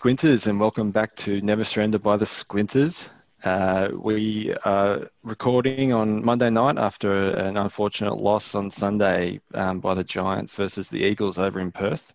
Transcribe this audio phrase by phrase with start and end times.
[0.00, 3.06] Squinters, and welcome back to Never Surrender by the Squinters.
[3.44, 9.92] Uh, we are recording on Monday night after an unfortunate loss on Sunday um, by
[9.92, 12.14] the Giants versus the Eagles over in Perth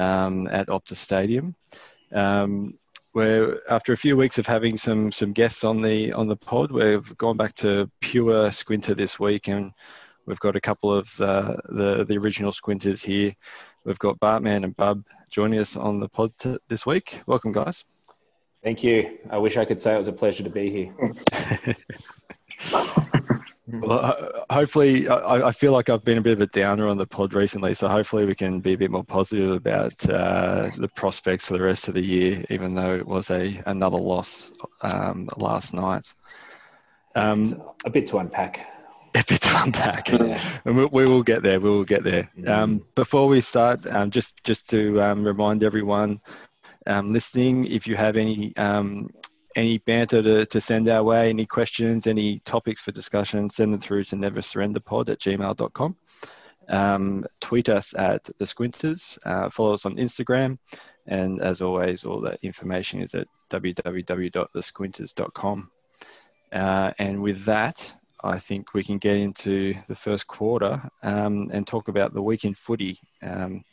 [0.00, 1.54] um, at Optus Stadium.
[2.10, 2.76] Um,
[3.12, 6.72] where after a few weeks of having some some guests on the on the pod,
[6.72, 9.70] we've gone back to pure Squinter this week, and
[10.26, 13.32] we've got a couple of uh, the the original Squinters here.
[13.84, 17.18] We've got Bartman and Bub joining us on the pod t- this week.
[17.26, 17.84] Welcome, guys.
[18.62, 19.18] Thank you.
[19.30, 20.94] I wish I could say it was a pleasure to be here.
[23.66, 27.06] well, hopefully, I, I, feel like I've been a bit of a downer on the
[27.06, 31.46] pod recently, so hopefully we can be a bit more positive about uh, the prospects
[31.46, 34.52] for the rest of the year, even though it was a another loss
[34.82, 36.06] um, last night.
[37.14, 38.66] Um, a bit to unpack.
[39.14, 40.40] To unpack, yeah.
[40.64, 41.60] and we, we, will get there.
[41.60, 42.30] We will get there.
[42.46, 46.20] Um, before we start, um, just just to um, remind everyone
[46.86, 47.66] um, listening.
[47.66, 49.10] If you have any um,
[49.54, 53.80] any banter to, to send our way, any questions, any topics for discussion, send them
[53.80, 55.96] through to neversurrenderpod at gmail.com.
[56.68, 59.18] Um, tweet us at the Squinters.
[59.24, 60.56] Uh, follow us on Instagram.
[61.06, 65.70] And as always, all that information is at www.thesquinters.com.
[66.52, 67.92] Uh, and with that,
[68.24, 72.44] I think we can get into the first quarter um, and talk about the week
[72.44, 72.98] in footy.
[73.22, 73.64] Um,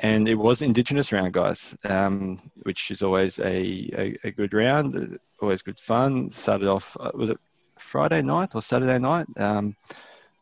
[0.00, 5.18] and it was Indigenous round, guys, um, which is always a, a, a, good round,
[5.40, 6.30] always good fun.
[6.30, 7.38] Started off, uh, was it
[7.78, 9.74] Friday night or Saturday night um,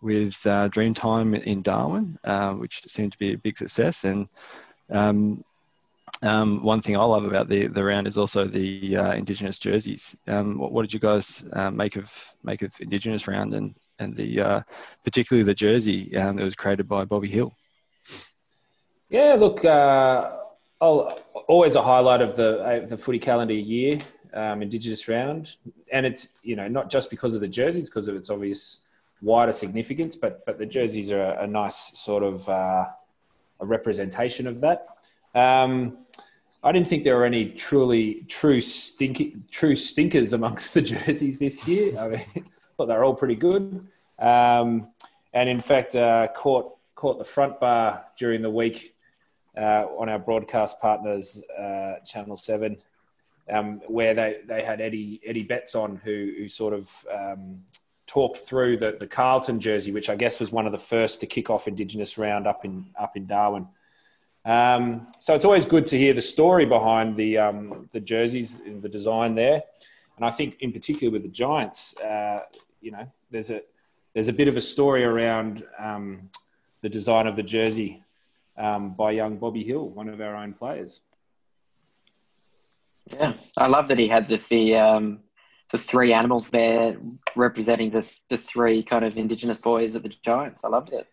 [0.03, 4.05] with uh, Dreamtime in Darwin, uh, which seemed to be a big success.
[4.05, 4.29] And
[6.23, 10.17] um, one thing I love about the, the round is also the uh, Indigenous jerseys.
[10.27, 12.13] Um, what, what, did you guys uh, make of
[12.43, 14.61] make of Indigenous round and and the uh,
[15.05, 17.53] particularly the jersey um, that was created by Bobby Hill?
[19.09, 20.37] Yeah, look, uh,
[20.81, 23.99] always a highlight of the uh, the footy calendar year,
[24.35, 25.57] um, Indigenous round,
[25.93, 28.87] and it's you know not just because of the jerseys, because of its obvious
[29.23, 32.87] wider significance, but but the jerseys are a, a nice sort of uh,
[33.61, 34.87] a representation of that.
[35.35, 35.99] Um,
[36.63, 41.67] I didn't think there were any truly true stinky, true stinkers amongst the jerseys this
[41.67, 41.99] year.
[41.99, 42.25] I mean,
[42.77, 43.87] thought they're all pretty good,
[44.19, 44.89] um,
[45.33, 48.97] and in fact, uh, caught caught the front bar during the week
[49.57, 52.77] uh, on our broadcast partners, uh, Channel Seven,
[53.51, 57.63] um, where they, they had Eddie Eddie Betts on, who who sort of um,
[58.07, 61.27] talked through the the Carlton jersey, which I guess was one of the first to
[61.27, 63.69] kick off Indigenous round up in up in Darwin.
[64.47, 68.89] Um, so it's always good to hear the story behind the um, the jerseys the
[68.89, 69.65] design there.
[70.17, 72.43] And I think, in particular, with the Giants, uh,
[72.81, 73.61] you know, there's a
[74.15, 76.31] there's a bit of a story around um,
[76.81, 78.05] the design of the jersey
[78.57, 81.01] um, by young Bobby Hill, one of our own players.
[83.13, 85.21] Yeah, I love that he had the the, um,
[85.73, 86.97] the three animals there
[87.35, 90.65] representing the the three kind of indigenous boys of the Giants.
[90.65, 91.09] I loved it.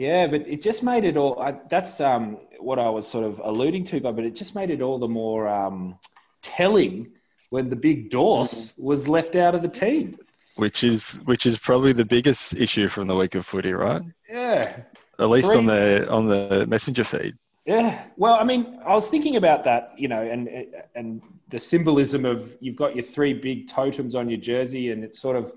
[0.00, 1.38] Yeah, but it just made it all.
[1.38, 4.80] I, that's um, what I was sort of alluding to, but it just made it
[4.80, 5.98] all the more um,
[6.40, 7.12] telling
[7.50, 8.82] when the big Dorse mm-hmm.
[8.82, 10.16] was left out of the team.
[10.56, 14.00] Which is which is probably the biggest issue from the week of footy, right?
[14.26, 14.74] Yeah,
[15.18, 17.34] at least three, on the on the messenger feed.
[17.66, 20.48] Yeah, well, I mean, I was thinking about that, you know, and
[20.94, 25.20] and the symbolism of you've got your three big totems on your jersey, and it's
[25.20, 25.52] sort of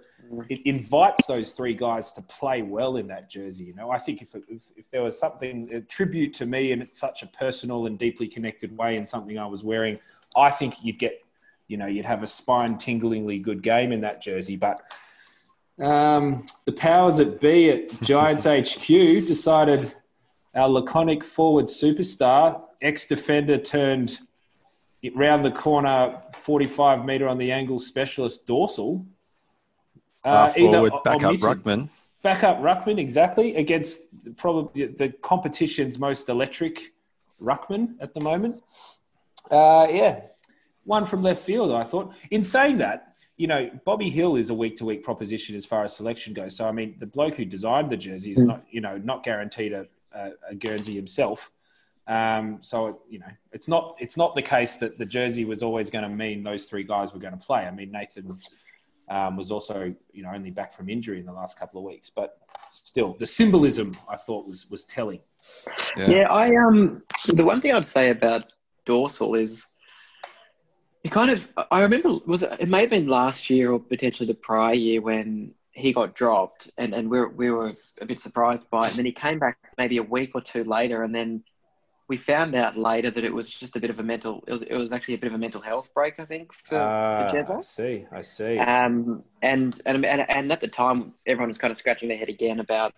[0.50, 3.66] it invites those three guys to play well in that jersey.
[3.66, 6.82] You know, I think if if, if there was something a tribute to me, and
[6.82, 10.00] it's such a personal and deeply connected way, and something I was wearing,
[10.36, 11.24] I think you'd get,
[11.68, 14.82] you know, you'd have a spine tinglingly good game in that jersey, but
[15.80, 19.94] um, the powers that be at Giants HQ decided
[20.56, 24.20] our laconic forward superstar, ex defender turned
[25.16, 29.06] round the corner, 45 metre on the angle specialist dorsal.
[30.26, 31.90] Uh, uh, forward, back up Ruckman.
[32.22, 34.02] Back up Ruckman, exactly, against
[34.38, 36.94] probably the competition's most electric
[37.42, 38.64] Ruckman at the moment.
[39.52, 40.22] Uh, yeah,
[40.86, 42.14] one from left field, I thought.
[42.32, 45.84] In saying that, you know, Bobby Hill is a week to week proposition as far
[45.84, 46.56] as selection goes.
[46.56, 48.48] So, I mean, the bloke who designed the jersey is mm.
[48.48, 51.52] not, you know, not guaranteed a, a, a Guernsey himself.
[52.08, 55.90] Um, so, you know, it's not it's not the case that the jersey was always
[55.90, 57.66] going to mean those three guys were going to play.
[57.66, 58.30] I mean, Nathan
[59.14, 62.10] um, was also, you know, only back from injury in the last couple of weeks,
[62.10, 62.40] but
[62.72, 65.20] still, the symbolism I thought was was telling.
[65.96, 68.46] Yeah, yeah I um, the one thing I'd say about
[68.86, 69.68] dorsal is
[71.04, 74.28] it kind of, I remember, was it, it may have been last year or potentially
[74.28, 77.72] the prior year when he got dropped and, and we, were, we were
[78.02, 78.90] a bit surprised by it.
[78.92, 81.44] And then he came back maybe a week or two later and then
[82.10, 84.44] we found out later that it was just a bit of a mental.
[84.48, 86.78] It was it was actually a bit of a mental health break, I think, for,
[86.78, 88.06] Ah, for I see.
[88.12, 88.58] I see.
[88.58, 92.30] Um, and, and and and at the time, everyone was kind of scratching their head
[92.30, 92.94] again about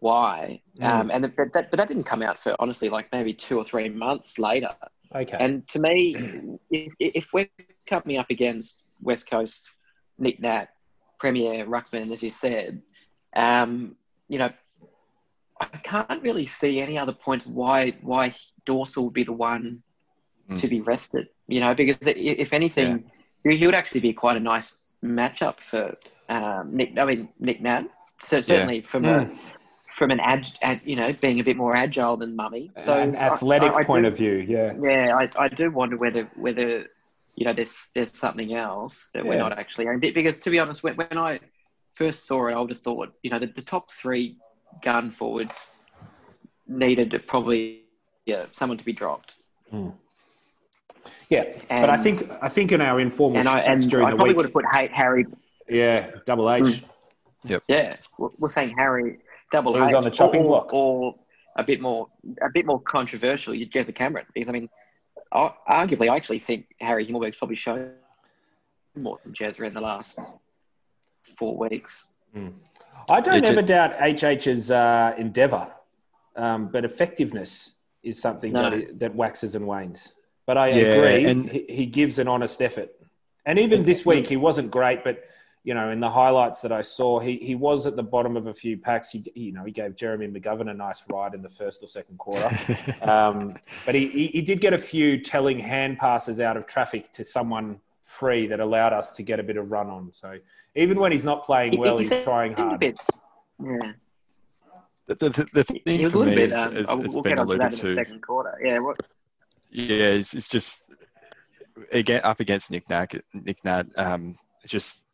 [0.00, 0.60] why.
[0.78, 0.84] Mm.
[0.84, 3.64] Um, and that, that, but that didn't come out for honestly like maybe two or
[3.64, 4.68] three months later.
[5.14, 5.36] okay.
[5.40, 7.48] And to me, if, if we're
[7.86, 9.72] coming up against West Coast,
[10.18, 10.66] Nick Nat,
[11.18, 12.82] Premier, Ruckman, as you said,
[13.34, 13.96] um,
[14.28, 14.50] you know,
[15.60, 18.34] I can't really see any other point why why
[18.66, 19.82] Dorsal would be the one
[20.50, 20.60] Mm.
[20.60, 21.28] to be rested.
[21.48, 23.04] You know, because if anything,
[23.48, 25.94] he he would actually be quite a nice matchup for
[26.28, 26.98] um, Nick.
[26.98, 27.84] I mean, Nick Nat.
[28.22, 29.38] So certainly from a Mm.
[29.86, 32.70] from an ag, ag, you know, being a bit more agile than Mummy.
[32.76, 34.74] So an athletic I- I point do- of view, yeah.
[34.82, 36.88] yeah, I, I do wonder whether whether
[37.36, 39.86] you know there's there's something else that we're not actually.
[39.98, 41.40] Because to be honest, when, when I
[41.94, 44.36] first saw it, I would have thought you know the, the top three
[44.82, 45.72] gun forwards
[46.66, 47.82] needed probably
[48.26, 49.34] yeah someone to be dropped.
[49.70, 49.90] Hmm.
[51.30, 54.16] Yeah, but I think I think in our informal And I and during I the
[54.16, 55.26] probably week, would have put Ha- Harry.
[55.68, 56.80] yeah, Double H.
[57.42, 57.56] Hmm.
[57.68, 59.18] Yeah, we're we're saying Harry
[59.52, 60.72] double He was H, on the chopping or, block.
[60.72, 61.14] or
[61.56, 62.08] a bit more
[62.42, 63.54] a bit more controversial.
[63.54, 64.68] You Jezza Cameron because I mean,
[65.32, 67.92] arguably, I actually think Harry Himmelberg's probably shown
[68.96, 70.18] more than Jezza in the last
[71.36, 72.12] four weeks.
[72.32, 72.48] Hmm.
[73.08, 75.70] I don't ever doubt HH's uh, endeavour,
[76.36, 78.70] um, but effectiveness is something No.
[78.70, 80.14] that, that waxes and wanes.
[80.46, 82.90] But I Yeah, agree, and- he, he gives an honest effort.
[83.46, 85.24] And even this week, he wasn't great, but
[85.64, 88.46] you know, in the highlights that I saw, he, he was at the bottom of
[88.48, 89.10] a few packs.
[89.10, 92.18] He, you know, he gave Jeremy McGovern a nice ride in the first or second
[92.18, 92.50] quarter.
[93.02, 93.54] Um,
[93.86, 97.24] but he, he, he did get a few telling hand passes out of traffic to
[97.24, 100.12] someone free that allowed us to get a bit of run on.
[100.12, 100.36] So
[100.76, 102.80] even when he's not playing well, he's trying a hard.
[102.80, 103.00] bit.
[103.62, 103.92] Yeah,
[105.06, 106.50] the, the, the, the thing he was a little bit.
[106.50, 108.58] is- Um, is- we'll been get onto that in alluded the second quarter.
[108.62, 109.00] Yeah, what,
[109.70, 110.90] Yeah, it's, it's just
[111.92, 113.14] again up against Nick Nat.
[113.32, 114.36] Nick Nat, um,
[114.66, 115.04] just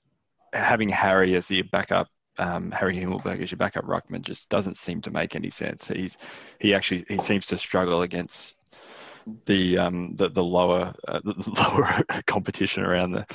[0.52, 2.08] having Harry as your backup,
[2.38, 5.88] um, Harry Himmelberg as your backup ruckman just doesn't seem to make any sense.
[5.88, 6.16] He's
[6.58, 8.56] he actually he seems to struggle against
[9.46, 13.26] the um the, the lower uh, the lower competition around the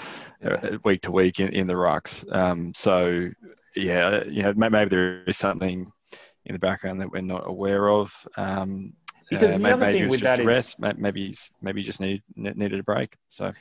[0.45, 2.23] uh, week to week in, in the rucks.
[2.33, 3.29] Um, so
[3.75, 5.91] yeah, you know maybe there is something
[6.45, 8.13] in the background that we're not aware of.
[8.37, 8.93] Um,
[9.29, 10.79] Because uh, the may- other maybe thing with that is- rest.
[10.79, 13.15] May- Maybe he's maybe he just needed needed a break.
[13.29, 13.51] So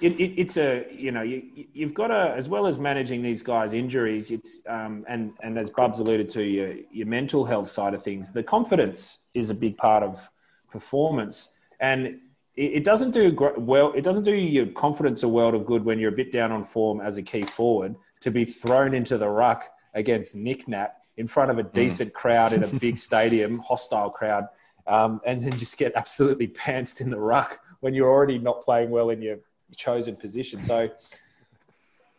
[0.00, 1.42] it, it, it's a you know you,
[1.74, 4.30] you've got to as well as managing these guys' injuries.
[4.30, 8.30] It's um, and and as Bubs alluded to, your your mental health side of things.
[8.30, 10.30] The confidence is a big part of
[10.70, 12.20] performance, and
[12.56, 13.92] it, it doesn't do well.
[13.92, 16.64] It doesn't do your confidence a world of good when you're a bit down on
[16.64, 21.26] form as a key forward to be thrown into the ruck against Nick Nat in
[21.26, 24.46] front of a decent crowd in a big stadium, hostile crowd,
[24.86, 28.90] um, and then just get absolutely pantsed in the ruck when you're already not playing
[28.90, 29.38] well in your
[29.76, 30.62] chosen position.
[30.62, 30.88] So,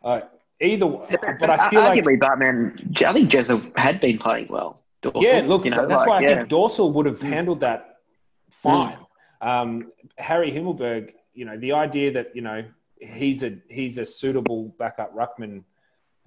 [0.03, 0.21] uh,
[0.61, 1.07] either, way,
[1.39, 2.75] but I feel like, arguably, but man,
[3.05, 4.81] I think Jezza had been playing well.
[5.01, 6.35] Dorsal, yeah, look, you know, that's like, why I yeah.
[6.37, 7.99] think Dorsal would have handled that
[8.51, 8.97] fine.
[9.41, 12.63] Um, Harry Himmelberg, you know, the idea that you know
[12.99, 15.63] he's a he's a suitable backup ruckman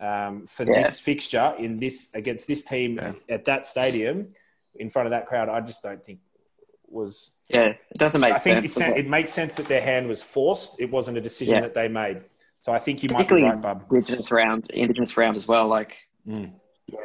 [0.00, 0.82] um, for Yeah.
[0.82, 3.12] this fixture in this against this team Yeah.
[3.28, 4.28] at that stadium
[4.76, 5.48] in front of that crowd.
[5.48, 6.20] I just don't think
[6.88, 8.40] was yeah, it doesn't make sense.
[8.40, 8.96] I think it, sense.
[8.96, 9.00] it?
[9.06, 10.80] it makes sense that their hand was forced.
[10.80, 11.60] It wasn't a decision Yeah.
[11.62, 12.22] that they made.
[12.62, 13.84] So I think you might be right, Bub.
[13.90, 15.66] Indigenous round, Indigenous round as well.
[15.68, 16.52] Like, Mm.
[16.86, 16.98] Yeah.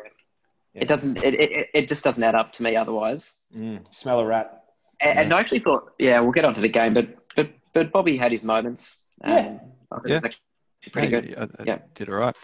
[0.76, 1.18] it doesn't.
[1.18, 3.40] It, it it just doesn't add up to me otherwise.
[3.56, 3.92] Mm.
[3.94, 4.64] Smell a rat.
[5.02, 8.18] And, and I actually thought, yeah, we'll get onto the game, but but but Bobby
[8.18, 9.04] had his moments.
[9.24, 9.60] Um, Yeah.
[9.92, 10.14] I thought it Yeah.
[10.16, 11.36] was actually pretty Yeah, good.
[11.60, 11.78] I, I Yeah.
[11.94, 12.36] did all right.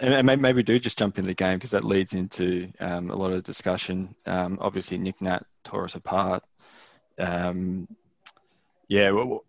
[0.00, 2.72] And, and maybe, maybe we do just jump in the game because that leads into
[2.80, 4.14] um, a lot of discussion.
[4.26, 6.42] Um, obviously, Nick Nat tore us apart.
[7.18, 7.88] Um,
[8.88, 9.44] yeah, well,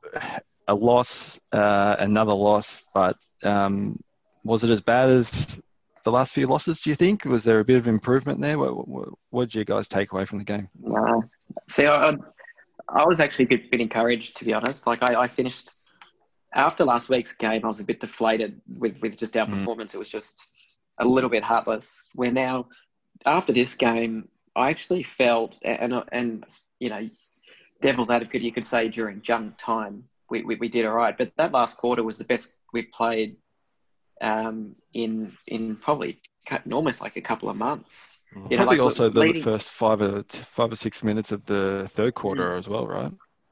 [0.68, 4.00] a loss, uh, another loss, but um,
[4.44, 5.60] was it as bad as
[6.04, 6.82] the last few losses?
[6.82, 8.60] Do you think was there a bit of improvement there?
[8.60, 10.70] What, what, what did you guys take away from the game?
[10.82, 11.24] No.
[11.68, 12.16] See, I,
[12.90, 14.88] I, was actually a bit, bit encouraged, to be honest.
[14.88, 15.72] Like, I, I finished
[16.54, 19.52] after last week's game, I was a bit deflated with, with just our Mm.
[19.52, 19.96] performance.
[19.96, 20.42] It was just
[21.00, 22.10] a little bit heartless.
[22.14, 22.68] Where now,
[23.26, 26.46] after this game, I actually felt, and, and
[26.80, 27.10] you know,
[27.82, 31.18] devil's advocate, you could say during junk time, we, we, we did all right.
[31.18, 33.38] But that last quarter was the best we've played
[34.22, 36.18] um, in in probably
[36.72, 38.20] almost like a couple of months.
[38.36, 41.46] You know, Probably like, also the leading- first five or five or six minutes of
[41.46, 43.12] the third quarter as well, right?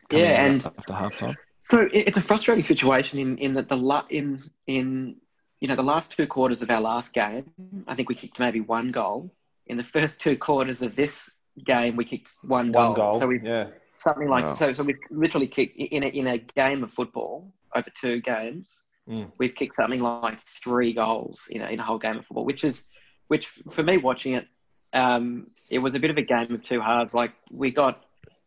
[0.09, 1.35] Coming Yeah, and after halftime.
[1.59, 5.17] So it's a frustrating situation in in that the la- in in
[5.59, 7.45] you know the last two quarters of our last game,
[7.87, 9.31] I think we kicked maybe one goal.
[9.67, 11.29] In the first two quarters of this
[11.65, 12.93] game, we kicked one goal.
[12.93, 13.13] One goal.
[13.13, 13.67] So we yeah.
[13.97, 14.53] something like Wow.
[14.53, 14.73] so.
[14.73, 18.81] So we've literally kicked in a, in a game of football over two games.
[19.07, 19.31] Mm.
[19.37, 22.63] We've kicked something like three goals in a, in a whole game of football, which
[22.63, 22.87] is
[23.27, 24.47] which for me watching it,
[24.93, 27.13] um, it was a bit of a game of two halves.
[27.13, 28.03] Like we got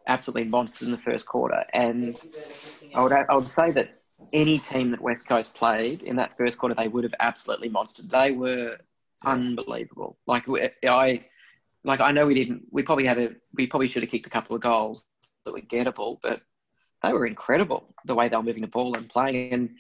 [0.07, 2.17] absolutely monstered in the first quarter, and
[2.95, 4.01] I would I would say that
[4.33, 8.11] any team that West Coast played in that first quarter, they would have absolutely monstered.
[8.11, 8.77] They were
[9.25, 10.19] unbelievable.
[10.27, 10.47] Like
[10.85, 11.25] I,
[11.85, 12.67] like I know we didn't.
[12.71, 13.35] We probably had a.
[13.55, 15.07] We probably should have kicked a couple of goals
[15.45, 16.41] that were gettable, but
[17.03, 19.53] they were incredible the way they were moving the ball and playing.
[19.53, 19.71] And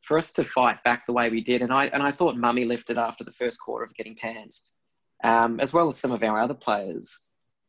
[0.00, 2.64] for us to fight back the way we did, and I and I thought Mummy
[2.64, 4.70] lifted after the first quarter of getting pantsed,
[5.24, 7.20] um, as well as some of our other players.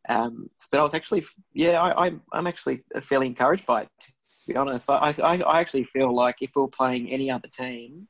[0.07, 3.89] Um, but I was actually, yeah, I, I'm I'm actually fairly encouraged by it.
[3.99, 4.13] To
[4.47, 8.07] be honest, I, I I actually feel like if we're playing any other team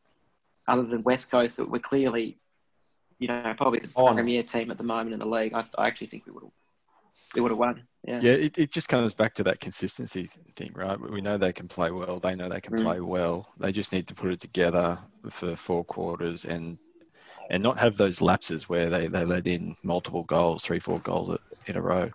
[0.67, 2.39] other than West Coast, that we're clearly,
[3.17, 4.15] you know, probably the On.
[4.15, 6.51] premier team at the moment in the league, I, I actually think we would have
[7.35, 7.83] we would have won.
[8.03, 8.21] Yeah.
[8.21, 10.99] Yeah, it, it just comes back to that consistency thing, right?
[10.99, 12.19] We know they can play well.
[12.19, 12.83] They know they can Mm.
[12.83, 13.47] play well.
[13.59, 14.97] They just need to put it together
[15.29, 16.77] for four quarters and
[17.49, 21.35] and not have those lapses where they, they let in multiple goals, three, four goals
[21.65, 22.09] in a row.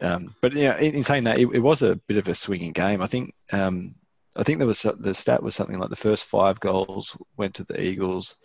[0.00, 2.72] Um, but yeah, in, in saying that, it, it was a bit of a swinging
[2.72, 3.02] game.
[3.02, 3.94] I think um,
[4.36, 7.64] I think there was the stat was something like the first five goals went to
[7.64, 8.36] the Eagles,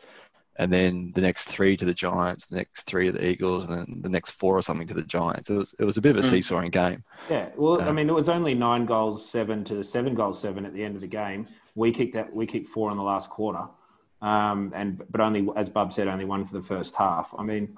[0.58, 3.78] and then the next three to the Giants, the next three to the Eagles, and
[3.78, 5.50] then the next four or something to the Giants.
[5.50, 6.30] It was it was a bit of a Mm.
[6.32, 7.04] seesawing game.
[7.30, 10.66] Yeah, well, I Um, mean, it was only nine goals, seven to seven goals, seven
[10.66, 11.46] at the end of the game.
[11.76, 12.34] We kicked that.
[12.34, 13.68] We kicked four in the last quarter,
[14.24, 17.36] um, and but only, as Bub said, only one for the first half.
[17.38, 17.78] I mean,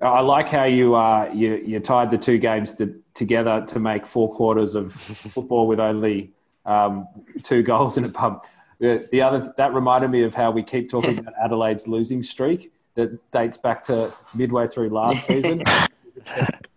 [0.00, 4.06] I like how you uh, you you tied the two games to, together to make
[4.06, 4.92] four quarters of
[5.34, 6.30] football with only
[6.64, 7.08] um,
[7.42, 8.46] two goals in a pub.
[8.78, 12.72] The, the other that reminded me of how we keep talking about Adelaide's losing streak
[12.94, 15.64] that dates back to midway through last season.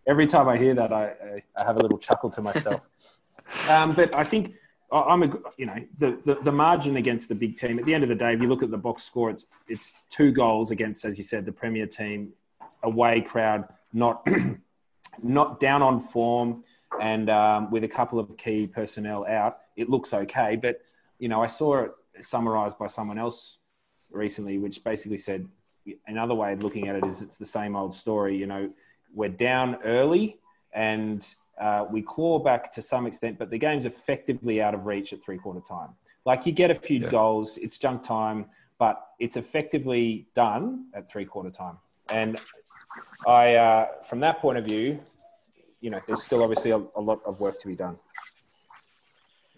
[0.07, 1.13] Every time I hear that, I,
[1.59, 2.81] I, have a little chuckle to myself.
[3.69, 4.55] Um, but I think
[4.91, 7.77] I'm a you know the, the the margin against the big team.
[7.77, 9.91] At the end of the day, if you look at the box score, it's it's
[10.09, 12.31] two goals against, as you said, the Premier team,
[12.83, 14.25] away crowd, not
[15.23, 16.63] not down on form,
[17.01, 20.55] and um, with a couple of key personnel out, it looks okay.
[20.55, 20.81] But
[21.19, 21.91] you know, I saw it
[22.21, 23.57] summarised by someone else
[24.09, 25.47] recently, which basically said
[26.07, 28.37] another way of looking at it is it's the same old story.
[28.37, 28.69] You know,
[29.13, 30.39] we're down early
[30.73, 31.25] and
[31.59, 35.23] uh, we claw back to some extent, but the game's effectively out of reach at
[35.23, 35.89] three quarter time.
[36.25, 37.09] Like you get a few Yeah.
[37.09, 38.45] goals, it's junk time,
[38.77, 41.77] but it's effectively done at three quarter time.
[42.09, 42.39] And
[43.25, 44.99] I, uh, from that point of view,
[45.81, 47.97] you know, there's still obviously a, a lot of work to be done.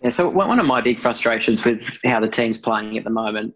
[0.02, 3.10] Yeah, so one one of my big frustrations with how the team's playing at the
[3.10, 3.54] moment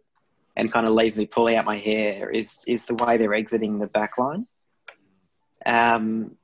[0.58, 3.80] and kind of leaves me pulling out my hair is is the way they're exiting
[3.80, 4.46] the back line.
[5.66, 6.36] Um,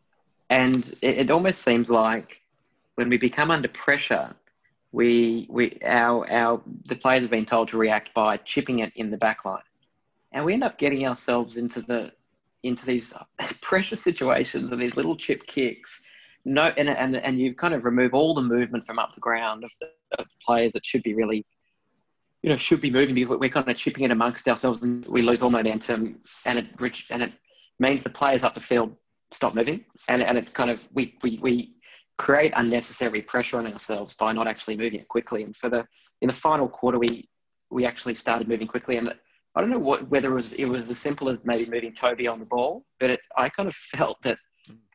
[0.50, 2.42] and it, it almost seems like
[2.96, 4.36] when we become under pressure,
[4.92, 9.12] we we our our the players have been told to react by chipping it in
[9.12, 9.62] the back line,
[10.32, 12.12] and we end up getting ourselves into the
[12.64, 13.14] into these
[13.62, 16.02] pressure situations and these little chip kicks.
[16.46, 19.64] No, and, and and you kind of remove all the movement from up the ground
[19.64, 21.46] of, the, of players that should be really,
[22.42, 25.22] you know, should be moving because we're kind of chipping it amongst ourselves and we
[25.22, 26.68] lose all momentum, and it
[27.12, 27.34] and it
[27.78, 28.96] means the players up the field
[29.32, 31.76] stop moving, and and it kind of we we we
[32.18, 35.44] create unnecessary pressure on ourselves by not actually moving it quickly.
[35.44, 35.86] And for the
[36.22, 37.30] in the final quarter, we
[37.70, 39.14] we actually started moving quickly, and
[39.56, 42.28] I don't know what whether it was it was as simple as maybe moving Toby
[42.28, 44.38] on the ball, but it, I kind of felt that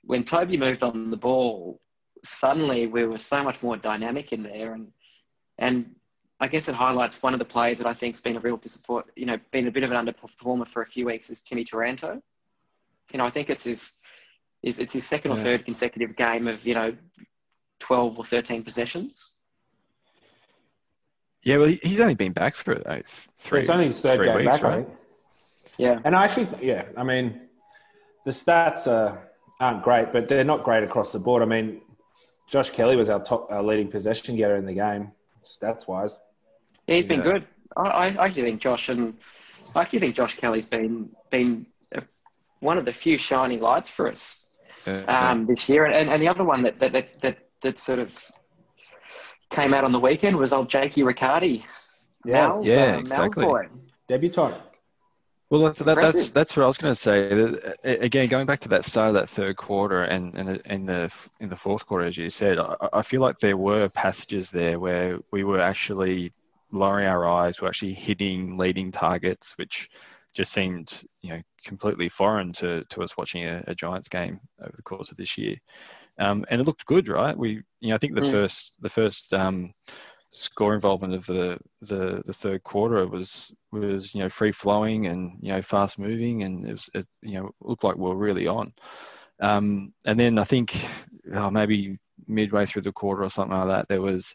[0.02, 1.80] when Toby moved on the ball,
[2.22, 4.88] suddenly we were so much more dynamic in there, and
[5.58, 5.94] and
[6.40, 9.06] I guess it highlights one of the players that I think's been a real disappoint.
[9.16, 12.20] You know, been a bit of an underperformer for a few weeks is Timmy Taranto.
[13.12, 14.00] You know, I think it's his,
[14.64, 15.44] is it's his second or Yeah.
[15.44, 16.96] third consecutive game of you know,
[17.78, 19.36] twelve or thirteen possessions.
[21.42, 23.00] Yeah, well, he's only been back for uh,
[23.36, 23.60] three.
[23.60, 24.86] it's only his third game weeks, back, I right?
[24.86, 24.98] think.
[25.78, 27.40] Yeah, And I actually, yeah, I mean,
[28.24, 29.16] the stats uh,
[29.60, 31.42] aren't great, but they're not great across the board.
[31.42, 31.82] I mean,
[32.48, 35.10] Josh Kelly was our top, our leading possession getter in the game,
[35.44, 36.18] stats wise.
[36.86, 37.32] yeah he's been Yeah.
[37.32, 37.46] good.
[37.76, 39.14] I, I I actually think Josh and
[39.74, 42.00] I actually think Josh Kelly's been been uh,
[42.60, 44.43] one of the few shining lights for us.
[44.86, 45.30] Yeah.
[45.30, 45.86] um, this year.
[45.86, 48.30] And, and the other one that, that, that, that, that sort of
[49.50, 51.64] came out on the weekend was old Jakey Riccardi.
[52.24, 53.44] Yeah, Mal's, yeah, uh, Mal's exactly.
[53.44, 53.68] boy.
[54.08, 54.56] debutant.
[55.50, 57.30] Well, that's, that, that's that's what I was going to say.
[57.30, 61.12] Uh, Again, going back to that start of that third quarter and and in the
[61.38, 64.80] in the fourth quarter, as you said, I, I feel like there were passages there
[64.80, 66.32] where we were actually
[66.72, 69.90] lowering our eyes, we're actually hitting leading targets, which
[70.34, 74.72] just seemed you know completely foreign to to us watching a, a Giants game over
[74.76, 75.56] the course of this year.
[76.18, 77.36] um, and it looked good, right?
[77.36, 78.30] We, you know, I think the Mm.
[78.30, 79.72] first the first um,
[80.30, 85.38] score involvement of the, the the third quarter was was you know free flowing and
[85.40, 88.46] you know fast moving, and it was it, you know looked like we were really
[88.46, 88.72] on.
[89.40, 90.76] Um, and then I think
[91.34, 94.34] oh, maybe midway through the quarter or something like that, there was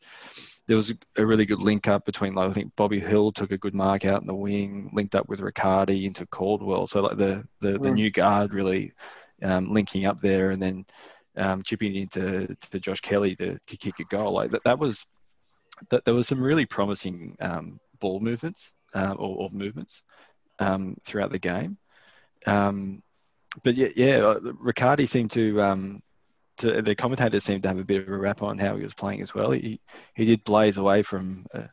[0.69, 3.57] there was a really good link up between like I think Bobby Hill took a
[3.57, 6.85] good mark out in the wing, linked up with Riccardi into Caldwell.
[6.85, 7.95] So like the the, the Mm.
[7.95, 8.93] new guard really
[9.41, 10.85] um, linking up there, and then
[11.37, 14.31] um, chipping into to Josh Kelly to, to kick a goal.
[14.33, 15.07] Like that, that was
[15.89, 20.03] that there was some really promising um, ball movements uh, or, or movements
[20.59, 21.79] um, throughout the game.
[22.45, 23.01] Um,
[23.63, 26.03] but yeah, yeah, uh, Riccardi seemed to, um,
[26.59, 28.93] to the commentator seemed to have a bit of a rap on how he was
[28.93, 29.51] playing as well.
[29.51, 29.79] He
[30.15, 31.45] he did blaze away from.
[31.53, 31.63] Uh,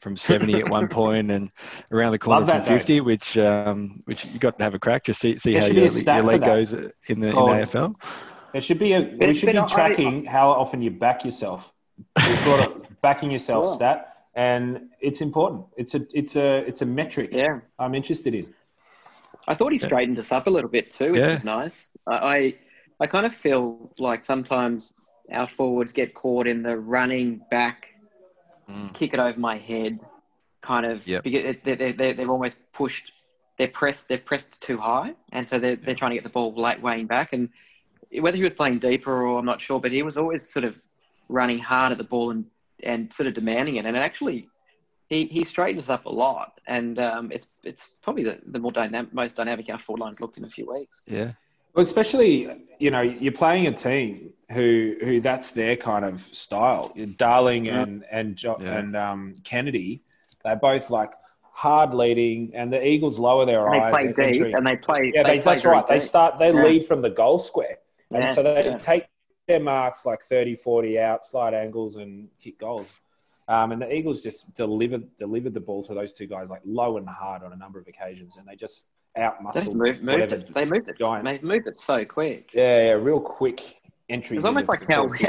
[0.00, 1.50] from 70 at one point and
[1.90, 2.76] around the corner Love from that, though.
[2.76, 5.66] 50, which um, which you got to have a crack just see see There how
[5.68, 7.94] your, your leg goes in the, in the AFL.
[8.52, 9.00] There should be a.
[9.18, 11.72] We should but be I- tracking how often you back yourself.
[12.14, 13.74] We've got a backing yourself Sure.
[13.76, 15.64] stat, and it's important.
[15.78, 17.30] It's a it's a it's a metric.
[17.32, 17.60] Yeah.
[17.78, 18.54] I'm interested in.
[19.48, 21.32] I thought he straightened us up a little bit too, which Yeah.
[21.34, 21.96] was nice.
[22.06, 22.54] I, I
[23.00, 25.00] I kind of feel like sometimes
[25.32, 27.92] our forwards get caught in the running back,
[28.68, 28.92] Mm.
[28.94, 30.00] kick it over my head,
[30.60, 31.22] kind of Yep.
[31.22, 33.12] because it's, they, they, they've almost pushed.
[33.58, 34.08] They're pressed.
[34.08, 37.06] they're pressed too high, and so they're they're trying to get the ball late weighing
[37.06, 37.32] back.
[37.32, 37.48] And
[38.20, 40.76] whether he was playing deeper or I'm not sure, but he was always sort of
[41.28, 42.44] running hard at the ball and
[42.82, 43.84] and sort of demanding it.
[43.86, 44.48] And it actually
[45.08, 48.72] he, he straightened us up a lot, and um, it's it's probably the, the more
[48.72, 51.04] dynamic, most dynamic our forward line's looked in a few weeks.
[51.06, 51.32] Yeah.
[51.76, 56.94] Well, especially you know you're playing a team who who that's their kind of style.
[57.16, 57.82] Darling Yeah.
[57.82, 58.78] and and jo- Yeah.
[58.78, 60.00] and um, Kennedy,
[60.42, 61.10] they're both like
[61.52, 63.92] hard leading, and the Eagles lower their And they eyes.
[63.92, 64.54] play and deep, entering.
[64.56, 65.12] and they play.
[65.14, 65.86] Yeah, they, play that's very right.
[65.86, 66.64] They start, they Yeah.
[66.64, 67.78] lead from the goal square.
[68.10, 68.76] And Yeah, so they yeah.
[68.76, 69.06] take
[69.48, 72.92] their marks like 30, 40 out, slide angles, and kick goals.
[73.48, 76.96] Um, and the Eagles just delivered delivered the ball to those two guys like low
[76.98, 78.84] and hard on a number of occasions, and they just
[79.16, 80.52] out They moved, moved it.
[80.54, 80.98] They moved it.
[80.98, 81.24] giant.
[81.24, 82.50] They moved it so quick.
[82.52, 84.34] Yeah, yeah, real quick entry.
[84.36, 85.08] It was almost like how-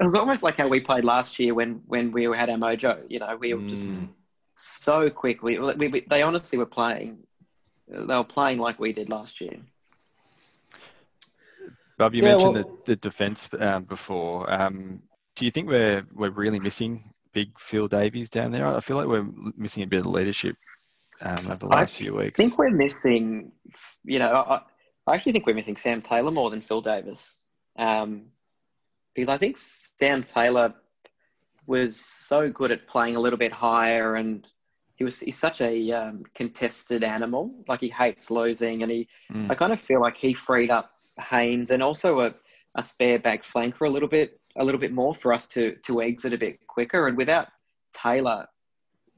[0.00, 3.04] It was almost like how we played last year when when we had our mojo.
[3.10, 4.08] You know, we were just Mm.
[4.54, 5.42] so quick.
[5.42, 7.18] We, we, we they honestly were playing.
[7.86, 9.58] They were playing like we did last year.
[11.98, 14.50] Bob, you Yeah, mentioned well- the, the defence um, before.
[14.50, 15.02] Um,
[15.36, 18.66] do you think we're we're really missing big Phil Davis down there?
[18.66, 20.56] I feel like we're missing a bit of leadership
[21.22, 22.38] um, over the last few weeks.
[22.38, 23.52] I think we're missing.
[24.04, 24.60] You know, I,
[25.06, 27.40] I actually think we're missing Sam Taylor more than Phil Davis,
[27.78, 28.26] um,
[29.14, 30.74] because I think Sam Taylor
[31.66, 34.46] was so good at playing a little bit higher, and
[34.96, 37.54] he was he's such a um, contested animal.
[37.68, 39.08] Like he hates losing, and he.
[39.32, 39.50] Mm.
[39.50, 42.34] I kind of feel like he freed up Haynes and also a,
[42.74, 46.02] a spare back flanker a little bit, a little bit more for us to to
[46.02, 47.08] exit a bit quicker.
[47.08, 47.48] And without
[47.92, 48.46] Taylor,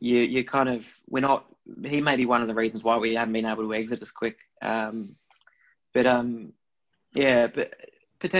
[0.02, 1.46] you you kind of we're not.
[1.84, 4.10] He may be one of the reasons why we haven't been able to exit as
[4.10, 4.36] quick.
[4.60, 5.14] Um,
[5.94, 6.52] but um,
[7.14, 7.72] yeah, but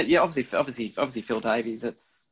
[0.09, 1.85] yeah, obviously, obviously, obviously, Phil Davis.
[1.85, 2.25] It's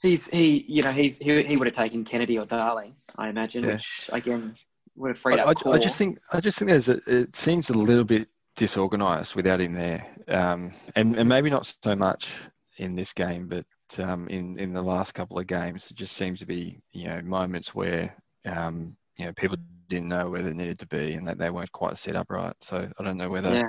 [0.00, 3.64] he's he, you know, he's he, he would have taken Kennedy or Darling, I imagine,
[3.64, 3.72] Yeah.
[3.74, 4.56] which again
[4.96, 5.66] would have freed I, up.
[5.66, 9.34] I- I just think I just think there's a, it seems a little bit disorganised
[9.34, 12.32] without him there, um, and and maybe not so much
[12.78, 13.66] in this game, but
[13.98, 17.20] um, in in the last couple of games, it just seems to be you know
[17.22, 19.56] moments where um, you know people
[19.88, 22.54] didn't know where they needed to be and that they weren't quite set up right.
[22.60, 23.68] So I don't know whether yeah.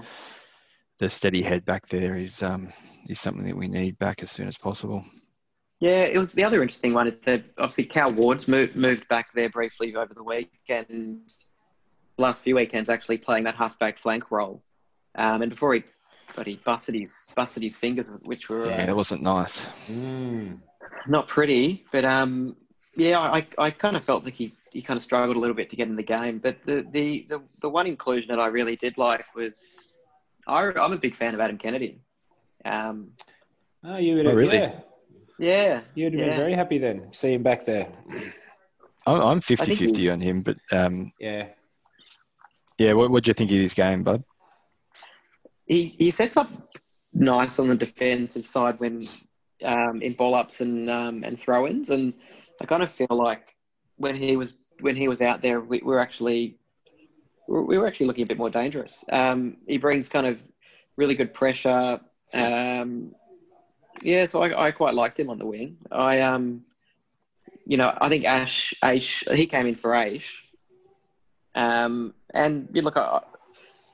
[1.00, 2.72] the steady head back there is um,
[3.10, 5.04] is something that we need back as soon as possible.
[5.80, 9.28] Yeah, it was the other interesting one is that obviously Cal Ward's moved, moved back
[9.36, 11.34] there briefly over the weekend,
[12.18, 14.64] last few weekends actually playing that halfback flank role.
[15.16, 15.84] Um, and before he,
[16.36, 19.66] but he busted his busted his fingers, which were Yeah, uh, that wasn't nice.
[19.90, 20.60] Mm.
[21.08, 21.86] not pretty.
[21.92, 22.56] But um,
[22.96, 25.70] yeah, I, I kind of felt like he he kind of struggled a little bit
[25.70, 26.40] to get in the game.
[26.40, 29.94] But the the the, the one inclusion that I really did like was
[30.48, 32.00] I, I'm a big fan of Adam Kennedy.
[32.64, 33.12] Um,
[33.88, 34.58] Oh, you would Oh, have, really?
[34.58, 34.72] yeah,
[35.38, 36.28] yeah, you'd have Yeah.
[36.30, 37.88] been very happy then, see him back there.
[39.06, 41.50] I'm, I'm think 50 50 he- on him, but um, Yeah,
[42.80, 44.24] yeah, what what do you think of his game, bud?
[45.66, 46.50] He, he sets up
[47.14, 49.08] nice on the defensive side when
[49.64, 52.14] um, in ball ups and um, and throw ins, and
[52.62, 53.56] I kind of feel like
[53.98, 56.58] when he was when he was out there, we, we were actually
[57.48, 59.04] we were actually looking a bit more dangerous.
[59.12, 60.42] Um, he brings kind of
[60.98, 62.00] really good pressure.
[62.34, 63.14] Um,
[64.02, 65.78] yeah, so I, I quite liked him on the wing.
[65.92, 66.66] I um,
[67.66, 70.44] you know, I think Ash Ash he came in for Ash.
[71.56, 73.22] Um, and you look, I,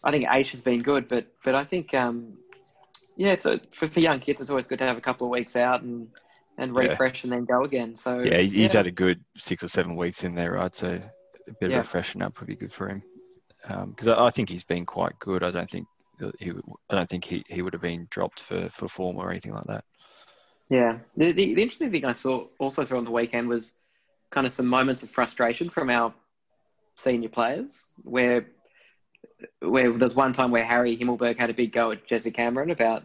[0.04, 2.34] I think Ash has been good, but but I think um,
[3.16, 5.32] yeah, it's a, for, for young kids, it's always good to have a couple of
[5.32, 6.08] weeks out and
[6.58, 6.82] and Yeah.
[6.82, 7.96] refresh and then go again.
[7.96, 10.74] So Yeah, he- he's had a good six or seven weeks in there, right?
[10.76, 11.00] So
[11.48, 11.80] a bit Yeah.
[11.80, 13.02] of a freshen up would be good for him.
[13.90, 15.44] Because I, I think he's been quite good.
[15.44, 15.88] I don't think
[16.40, 19.30] he, would- I don't think he, he would have been dropped for, for form or
[19.32, 19.84] anything like that.
[20.70, 21.00] Yeah.
[21.18, 23.74] The, the, the interesting thing I saw also saw on the weekend was
[24.30, 26.14] kind of some moments of frustration from our
[26.96, 28.46] senior players where
[29.60, 33.04] where there's one time where Harry Himmelberg had a big go at Jezza Cameron about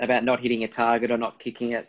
[0.00, 1.88] about not hitting a target or not kicking it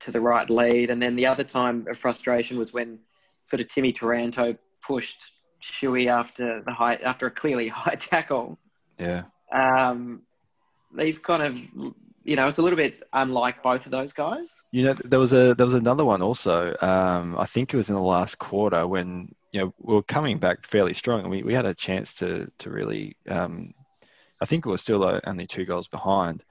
[0.00, 0.90] to the right lead.
[0.90, 2.98] And then the other time of frustration was when
[3.44, 8.58] sort of Timmy Taranto pushed Shuey after the high after a clearly high tackle.
[8.98, 9.24] Yeah.
[9.52, 10.22] Um,
[10.94, 11.94] these kind of
[12.26, 14.64] you know, it's a little bit unlike both of those guys.
[14.72, 16.76] You know, there was a there was another one also.
[16.80, 20.36] Um, I think it was in the last quarter when you know we were coming
[20.36, 23.16] back fairly strong, and we, we had a chance to to really.
[23.26, 23.72] Um,
[24.38, 26.44] I think we were still uh, only two goals behind,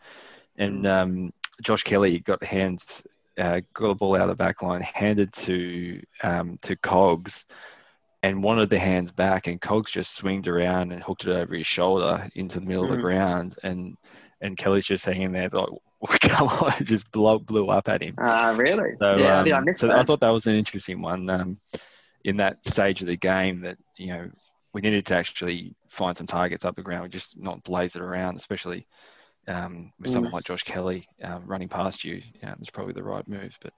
[0.57, 3.05] and um, Josh Kelly got the hands
[3.37, 7.45] uh, got the ball out of the back line, handed to um, to Cogs,
[8.23, 11.67] and wanted the hands back, and Cogs just swinged around and hooked it over his
[11.67, 12.95] shoulder into the middle of Mhm.
[12.95, 13.95] the ground, and
[14.41, 15.69] and Kelly's just hanging there like,
[16.21, 18.15] come on, it just blew, blew up at him.
[18.19, 18.95] Uh, really?
[18.97, 19.99] So, yeah, um, I missed so that.
[19.99, 21.59] I thought that was an interesting one um,
[22.25, 24.29] in that stage of the game that, you know,
[24.73, 28.01] we needed to actually find some targets up the ground, We just not blaze it
[28.01, 28.87] around, especially
[29.47, 30.35] um, with someone Mm.
[30.35, 32.21] like Josh Kelly um, running past you.
[32.43, 33.57] Um, it's probably the right move.
[33.61, 33.73] But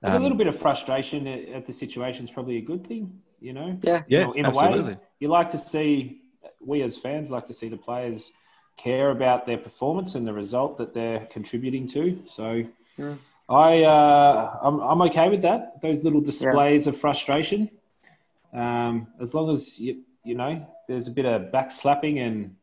[0.00, 2.86] But a um, little bit of frustration at, at the situation is probably a good
[2.86, 3.76] thing, you know.
[3.82, 4.02] yeah.
[4.08, 4.92] yeah, You know, in a absolutely.
[4.94, 6.22] way, you like to see
[6.60, 8.30] we as fans like to see the players
[8.76, 12.22] care about their performance and the result that they're contributing to.
[12.26, 12.64] So,
[12.96, 13.14] Yeah.
[13.48, 15.80] I uh, I'm, I'm okay with that.
[15.80, 17.70] Those little displays of frustration,
[18.52, 22.54] um, as long as you you know there's a bit of backslapping and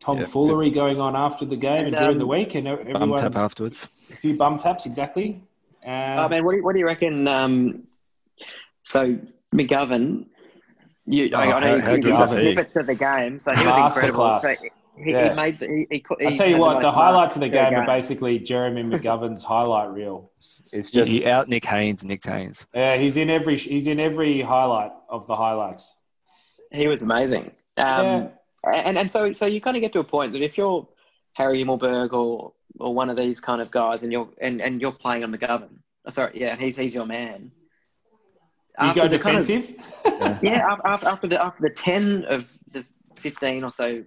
[0.00, 3.36] tomfoolery going on after the game and, And, during um, the week, and Bum tap
[3.36, 3.88] afterwards.
[4.12, 5.42] a few bum taps exactly.
[5.86, 7.26] Uh, Oh, man, what do you, what do you reckon?
[7.26, 7.84] Um,
[8.84, 9.18] so,
[9.54, 10.26] McGovern,
[11.06, 13.54] you, I, I Oh, know how- you, how you got snippets of the game, so
[13.54, 14.38] he was incredible.
[14.40, 14.54] So
[15.04, 15.30] he, Yeah.
[15.30, 17.48] he made the, he, he, he I tell you what, the most highlights of the
[17.50, 20.30] marks game are basically Jeremy McGovern's highlight reel.
[20.72, 22.66] It's just he out Nick Haynes, Nick Haynes.
[22.74, 25.94] yeah, he's in every he's in every highlight of the highlights.
[26.72, 27.52] He was amazing.
[27.78, 28.30] Um,
[28.64, 30.86] and, and so, so you kind of get to a point that if you're
[31.32, 34.92] Harry Himmelberg or, or one of these kind of guys and you're, and, and you're
[34.92, 35.68] playing on McGovern,
[36.04, 37.52] oh, sorry, yeah, he's, he's your man.
[38.78, 39.76] Do you After go the kind of- defensive?
[40.42, 42.84] yeah, af- af- after the after the ten of the
[43.16, 44.04] fifteen or so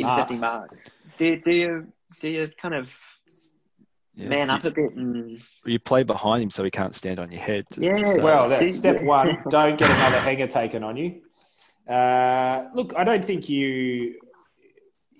[0.00, 1.86] intercepting marks, do do you
[2.20, 2.96] do you kind of
[4.14, 4.28] Yeah.
[4.28, 7.30] man you, up a bit and You play behind him so he can't stand on
[7.30, 7.64] your head.
[7.78, 9.38] Yeah, So- well, that's step one.
[9.48, 11.22] Don't get another hanger taken on you.
[11.88, 14.16] Uh, look, I don't think you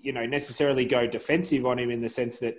[0.03, 2.55] you know necessarily go defensive on him in the sense that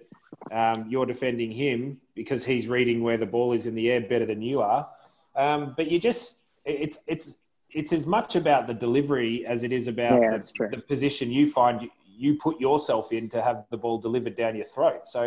[0.52, 4.26] um, you're defending him because he's reading where the ball is in the air better
[4.26, 4.88] than you are.
[5.34, 7.36] Um, but you just it's it's
[7.70, 11.50] it's as much about the delivery as it is about Yeah, the, the position you
[11.50, 11.88] find
[12.22, 15.02] you, put yourself in to have the ball delivered down your throat.
[15.16, 15.22] So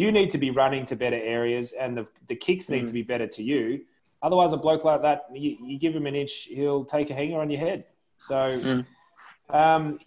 [0.00, 2.88] you need to be running to better areas, and the the kicks need Mm.
[2.88, 3.64] to be better to you.
[4.26, 7.40] Otherwise, a bloke like that, you, you give him an inch, he'll take a hanger
[7.44, 7.80] on your head.
[8.30, 8.36] So,
[8.68, 8.84] Mm.
[9.60, 9.98] um,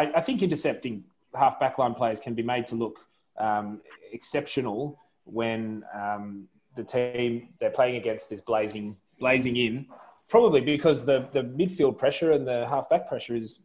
[0.00, 1.04] I, I think intercepting
[1.42, 2.96] half backline players can be made to look
[3.46, 3.80] um,
[4.12, 9.86] exceptional when um, the team they're playing against is blazing blazing in.
[10.28, 13.60] Probably because the, the midfield pressure and the half back pressure is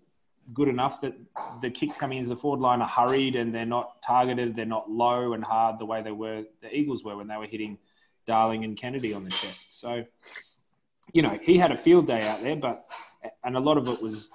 [0.52, 1.14] good enough that
[1.62, 4.90] the kicks coming into the forward line are hurried and they're not targeted, they're not
[4.90, 7.78] low and hard the way they were the Eagles were when they were hitting
[8.26, 9.80] Darling and Kennedy on the chest.
[9.80, 10.06] So,
[11.14, 12.86] you know, he had a field day out there, but
[13.44, 14.30] and a lot of it was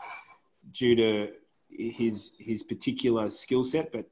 [0.72, 1.28] due to
[1.70, 4.06] his his particular skill set, but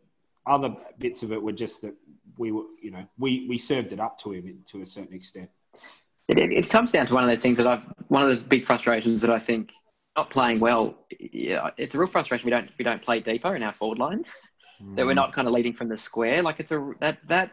[0.47, 1.95] other bits of it were just that
[2.39, 5.51] we were, you know, we we served it up to him to a certain extent.
[6.29, 8.65] it, it, comes down to one of those things that I've one of the big
[8.65, 9.73] frustrations that I think
[10.17, 10.99] not playing well.
[11.21, 12.47] Yeah, it's a real frustration.
[12.47, 14.25] We don't we don't play deeper in our forward line.
[14.95, 16.43] That we're not kind of leading from the square.
[16.43, 17.53] Like it's a that that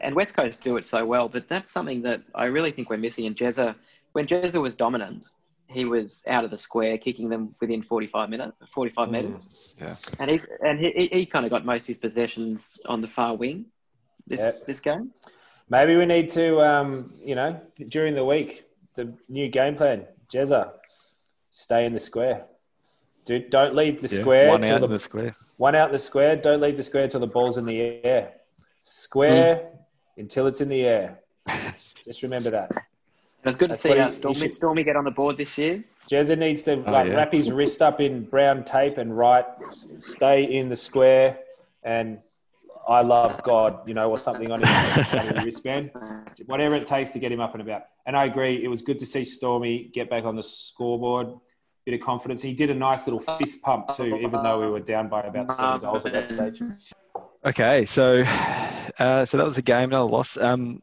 [0.00, 2.96] and West Coast do it so well, but that's something that I really think we're
[2.96, 3.26] missing.
[3.26, 3.74] And Jezza,
[4.12, 5.26] when Jezza was dominant,
[5.68, 9.12] he was out of the square, kicking them within forty five minutes, forty five Mm.
[9.12, 9.74] meters.
[9.78, 9.96] Yeah.
[10.18, 13.34] And he's and he, he, kind of got most of his possessions on the far
[13.36, 13.66] wing.
[14.26, 15.10] This this game.
[15.68, 18.64] Maybe we need to, um, you know, during the week,
[18.96, 20.72] the new game plan, Jezza,
[21.54, 22.44] stay in the square.
[23.24, 24.48] Do, don't leave the Yeah, square.
[24.48, 25.36] One out the, in the square.
[25.56, 26.34] one out in the square.
[26.36, 28.32] Don't leave the square till the ball's in the air.
[28.80, 29.78] Square mm.
[30.18, 31.20] until it's in the air.
[32.04, 32.70] Just remember that.
[32.72, 35.36] It was good to see what he- he Stormy, should- Stormy get on the board
[35.36, 35.84] this year.
[36.10, 37.14] Jezza needs to oh, like yeah.
[37.14, 41.38] wrap his wrist up in brown tape and write, stay in the square,
[41.84, 42.18] and
[42.86, 45.92] I love God, you know, or something on his, on his wristband.
[46.46, 47.84] Whatever it takes to get him up and about.
[48.06, 51.28] And I agree, it was good to see Stormy get back on the scoreboard.
[51.86, 52.40] Bit of confidence.
[52.40, 55.50] He did a nice little fist pump too, even though we were down by about
[55.50, 56.62] seven goals at that stage.
[57.44, 58.22] Okay, so
[58.98, 60.38] uh, so that was a game, another loss.
[60.38, 60.82] Um,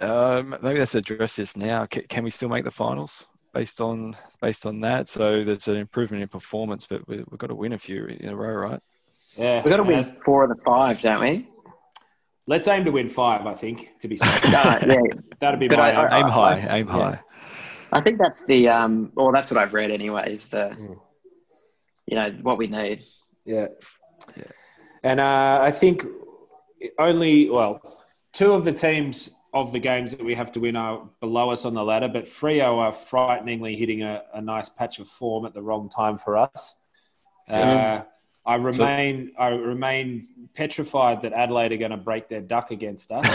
[0.00, 1.86] um, maybe let's address this now.
[1.86, 5.08] Can, can we still make the finals based on based on that?
[5.08, 8.28] So there's an improvement in performance, but we, we've got to win a few in
[8.28, 8.80] a row, right?
[9.36, 11.48] Yeah, We've got to win and four of the five, don't we?
[12.48, 13.46] Let's aim to win five.
[13.46, 14.44] I think to be safe.
[14.46, 14.96] Uh, yeah,
[15.40, 16.08] That'd be But my I- aim.
[16.10, 16.92] I- Aim high, I- aim yeah.
[16.92, 17.20] high.
[17.92, 19.12] I think that's the um.
[19.14, 20.48] Well, that's what I've read, anyways.
[20.48, 20.98] The Mm.
[22.06, 23.02] you know what we need.
[23.44, 23.68] Yeah.
[24.36, 24.44] Yeah.
[25.04, 26.04] And uh, I think
[26.98, 27.80] only, well,
[28.32, 31.64] two of the teams of the games that we have to win are below us
[31.64, 35.54] on the ladder, but Freo are frighteningly hitting a, a nice patch of form at
[35.54, 36.74] the wrong time for us.
[37.48, 38.02] Uh,
[38.48, 43.26] I remain, I remain petrified that Adelaide are going to break their duck against us,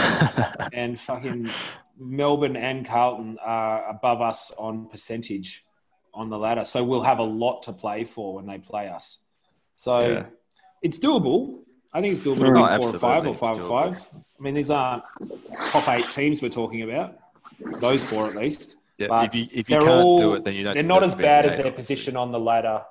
[0.72, 1.50] and fucking
[1.96, 5.64] Melbourne and Carlton are above us on percentage
[6.12, 9.18] on the ladder, so we'll have a lot to play for when they play us.
[9.76, 10.26] So Yeah.
[10.82, 11.60] it's doable.
[11.92, 14.08] I think it's doable to Oh, four or five or five or five.
[14.36, 15.04] I mean, these aren't
[15.70, 17.18] top eight teams we're talking about.
[17.80, 18.76] Those four at least.
[18.98, 20.74] Yeah, But if you if you can't all, do it, then you don't.
[20.74, 22.82] They're not as bad as their position on the ladder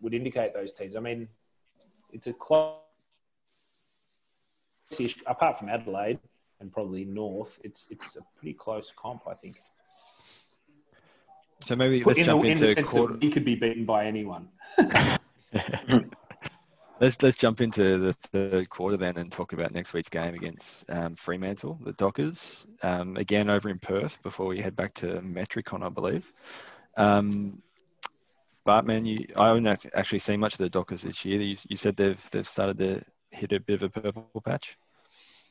[0.00, 0.94] would indicate those teams.
[0.94, 1.28] I mean,
[2.12, 2.76] it's a close.
[5.26, 6.18] Apart from Adelaide
[6.60, 9.56] and probably North, it's it's a pretty close comp, I think.
[11.60, 13.14] So maybe let's in, jump the, in into the quarter.
[13.14, 14.48] we could be beaten by anyone.
[17.02, 20.88] Let's let's jump into the third quarter then and talk about next week's game against
[20.88, 22.64] um, Fremantle, the Dockers.
[22.84, 26.32] Um, again over in Perth before we head back to Metricon, I believe.
[26.96, 27.60] Um,
[28.64, 31.40] but man, you, I haven't actually seen much of the Dockers this year.
[31.40, 34.76] You, you said they've they've started to hit a bit of a purple patch.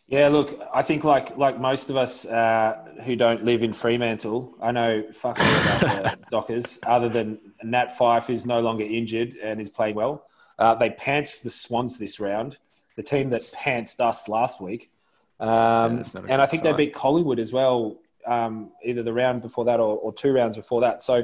[0.07, 4.55] Yeah, look, I think like like most of us uh, who don't live in Fremantle,
[4.61, 6.79] I know fucking about the Dockers.
[6.85, 10.25] Other than Nat Fyfe is no longer injured and is playing well.
[10.59, 12.57] Uh, they pantsed the Swans this round,
[12.95, 14.91] the team that pantsed us last week,
[15.39, 16.73] um, a and I think sign.
[16.73, 17.97] they beat Collingwood as well,
[18.27, 21.01] um, either the round before that or, or two rounds before that.
[21.01, 21.23] So,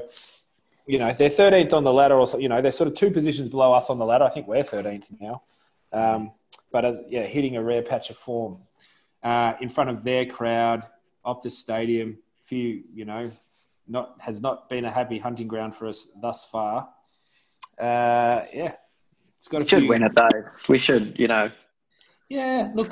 [0.88, 3.50] you know, they're 13th on the ladder, or you know, they're sort of two positions
[3.50, 4.24] below us on the ladder.
[4.24, 5.42] I think we're 13th now,
[5.94, 6.32] um,
[6.72, 8.60] but as yeah, hitting a rare patch of form
[9.24, 10.84] uh, in front of their crowd,
[11.26, 12.18] Optus Stadium.
[12.46, 13.30] Few, you know,
[13.90, 16.88] not has not been a happy hunting ground for us thus far.
[17.78, 18.74] Uh, yeah,
[19.36, 19.90] it's got a We should few.
[19.90, 20.30] win it though.
[20.70, 21.52] We should, you know.
[22.30, 22.90] Yeah, look,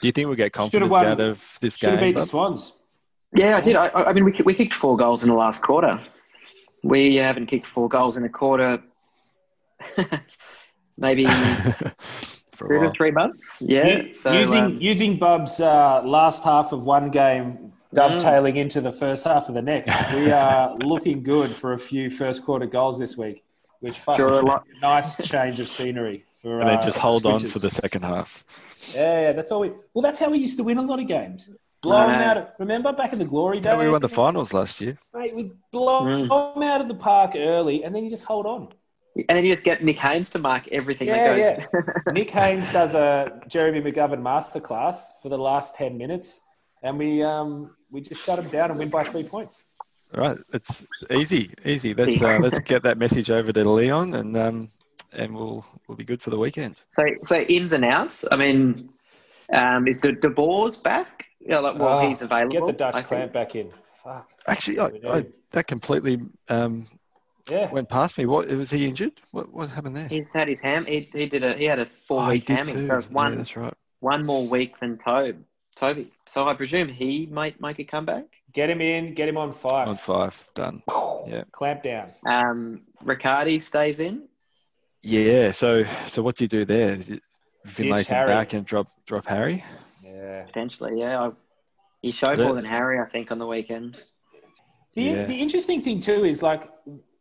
[0.00, 2.14] Do you think we'll get Should've confidence won- out of this should have game?
[2.14, 2.26] beat the?
[2.26, 2.74] Swans.
[3.36, 3.74] Yeah, I did.
[3.76, 6.00] I, I mean, we, we kicked four goals in the last quarter.
[6.82, 8.82] We haven't kicked four goals in a quarter.
[10.96, 11.24] Maybe
[12.52, 13.62] For two to three months.
[13.64, 13.86] Yeah.
[13.98, 18.90] U- So using um, using Bub's uh, last half of one game dovetailing into the
[18.92, 22.98] first half of the next, we are looking good for a few first quarter goals
[22.98, 23.44] this week,
[23.80, 24.64] which fucking Draw a lot.
[24.82, 26.60] nice change of scenery for.
[26.60, 28.44] and then uh, just hold on for the second half.
[28.94, 29.70] Yeah, yeah, that's all we.
[29.94, 31.50] Well, that's how we used to win a lot of games.
[31.82, 32.36] Blow them out.
[32.36, 33.76] Of, remember back in the glory days?
[33.78, 34.98] we won the finals last year.
[35.14, 36.54] Mate, we blow Mm.
[36.54, 38.68] them out of the park early, and then you just hold on.
[39.16, 41.68] and then you just get Nick Haynes to mark everything Yeah, that
[42.04, 42.14] goes.
[42.14, 46.40] Nick Haynes does a Jeremy McGovern masterclass for the last ten minutes,
[46.82, 49.64] and we um we just shut him down and win by three points.
[50.14, 51.94] All right, it's easy, easy.
[51.94, 54.68] Let's uh, let's get that message over to Leon, and um,
[55.12, 56.80] and we'll we'll be good for the weekend.
[56.88, 58.24] so, so ins and outs.
[58.30, 58.90] I mean,
[59.52, 61.26] um, is the De Boers back?
[61.40, 62.52] Yeah, like, well, Ah, he's available.
[62.52, 63.08] Get the Dutch I think.
[63.08, 63.70] clamp back in.
[64.02, 64.28] Fuck.
[64.46, 66.86] Actually, I, I, that completely um,
[67.48, 67.70] Yeah.
[67.70, 68.26] went past me.
[68.26, 69.12] What was he injured?
[69.30, 70.08] What what happened there?
[70.08, 70.84] He's had his ham.
[70.86, 71.52] He, he did a.
[71.54, 72.82] He had a four Oh, week did hammy, too.
[72.82, 73.74] so it's Yeah, one that's right.
[74.00, 75.38] one more week than Toby.
[75.74, 76.10] Toby.
[76.26, 78.24] So I presume he might make a comeback.
[78.52, 79.14] Get him in.
[79.14, 79.86] Get him on five.
[79.88, 80.82] On five, done.
[81.26, 81.44] yeah.
[81.52, 82.10] Clamp down.
[82.26, 84.24] Um, Riccardi stays in.
[85.02, 85.50] Yeah.
[85.52, 86.96] So so what do you do there?
[86.96, 87.20] You
[87.66, 88.28] Finlayson Harry.
[88.28, 89.64] back and drop drop Harry.
[90.02, 90.44] Yeah.
[90.44, 91.20] Potentially, yeah.
[91.26, 91.30] I,
[92.02, 94.00] he showed more than Harry, I think, on the weekend.
[94.94, 95.24] The, Yeah.
[95.24, 96.70] the interesting thing too is like,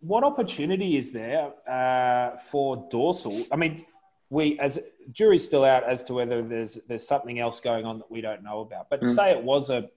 [0.02, 3.46] what opportunity is there uh, for dorsal?
[3.52, 3.86] I mean,
[4.30, 4.80] we as
[5.12, 8.44] jury's still out as to whether there's there's something else going on that we don't
[8.44, 8.90] know about.
[8.90, 9.16] But Mm.
[9.16, 9.90] say it was a,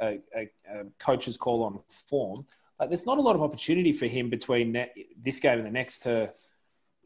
[0.00, 2.46] a, a, a coach's call on form,
[2.80, 5.70] like there's not a lot of opportunity for him between ne- this game and the
[5.70, 6.32] next to,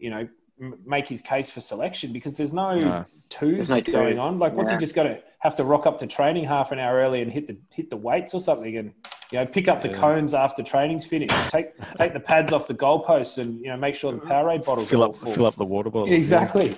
[0.00, 0.28] you know,
[0.60, 3.04] m- make his case for selection because there's no No.
[3.28, 4.20] twos There's no going two.
[4.22, 4.38] on.
[4.38, 6.96] Like, what's he just got to have to rock up to training half an hour
[6.98, 8.92] early and hit the hit the weights or something, and
[9.32, 12.74] you know, pick up the cones after training's finished, take take the pads off the
[12.74, 15.32] goalposts, and you know, make sure the Powerade bottles Fill up full.
[15.32, 16.12] fill up the water bottle.
[16.12, 16.74] exactly.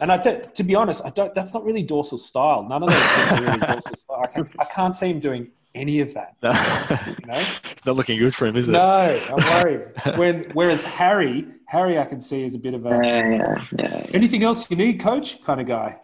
[0.00, 1.34] And I don't, to be honest, I don't.
[1.34, 2.62] That's not really dorsal style.
[2.68, 4.20] None of those things are really dorsal style.
[4.22, 6.36] I, can, I can't see him doing any of that.
[6.42, 7.38] You know?
[7.38, 8.72] it's not looking good for him, is it?
[8.72, 10.16] No, I'm worried.
[10.16, 14.06] When, whereas Harry, Harry, I can see is a bit of a Yeah, yeah, yeah.
[14.14, 16.00] anything else you need, coach kind of guy.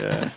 [0.00, 0.30] Yeah.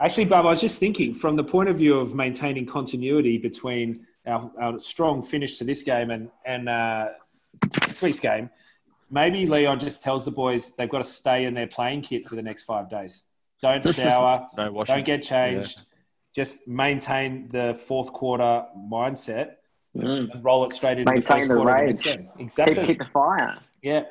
[0.00, 4.06] Actually, Bob, I was just thinking from the point of view of maintaining continuity between
[4.26, 7.08] our, our strong finish to this game and and uh,
[7.62, 8.50] next week's game.
[9.10, 12.34] Maybe Leon just tells the boys they've got to stay in their playing kit for
[12.34, 13.22] the next five days.
[13.62, 14.48] Don't shower.
[14.56, 14.96] No washing.
[14.96, 15.82] don't get changed.
[16.36, 19.54] Just maintain the fourth quarter mindset
[19.96, 20.30] Mm.
[20.34, 21.70] and roll it straight into the Maintain first the quarter.
[21.70, 22.04] of the rage.
[22.04, 22.18] next.
[22.20, 22.84] Keep, Exactly.
[22.84, 23.58] keep the fire.
[23.80, 24.02] Yeah.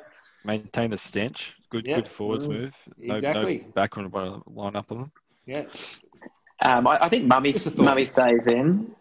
[0.44, 1.54] Maintain the stench.
[1.70, 1.94] Good, Yeah.
[1.96, 2.50] good forwards Mm.
[2.50, 2.74] move.
[2.98, 3.58] No, Exactly.
[3.58, 5.12] No backward line up on them.
[5.46, 5.62] Yeah.
[6.62, 7.84] Um, I, I think Mummy Just a thought.
[7.84, 8.92] Mummy stays in.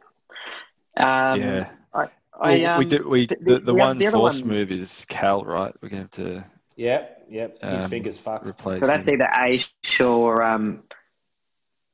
[0.98, 1.70] Um, yeah.
[1.94, 2.08] I,
[2.40, 3.10] Well, um, we do.
[3.10, 5.74] We the- the, the- the, the one other force ones- move is Cal, right?
[5.82, 7.26] We're going to have to Yep.
[7.32, 7.62] Yep.
[7.64, 8.48] His Um, fingers fucked.
[8.48, 8.80] replace.
[8.80, 9.16] So that's him.
[9.16, 10.84] either Ash or um,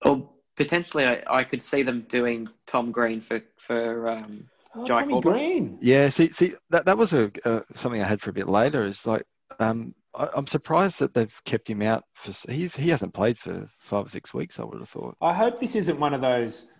[0.03, 0.27] or
[0.63, 5.13] potentially I, I could see them doing Tom Green for for um, Oh, Jai Tommy
[5.13, 5.31] Corbin.
[5.33, 5.77] Green.
[5.81, 8.85] Yeah, see, see, that that was a uh, something I had for a bit later.
[8.85, 9.23] Is like,
[9.59, 12.31] um, I, I'm surprised that they've kept him out for.
[12.51, 14.59] He's he hasn't played for five or six weeks.
[14.59, 15.17] I would have thought.
[15.21, 16.71] I hope this isn't one of those.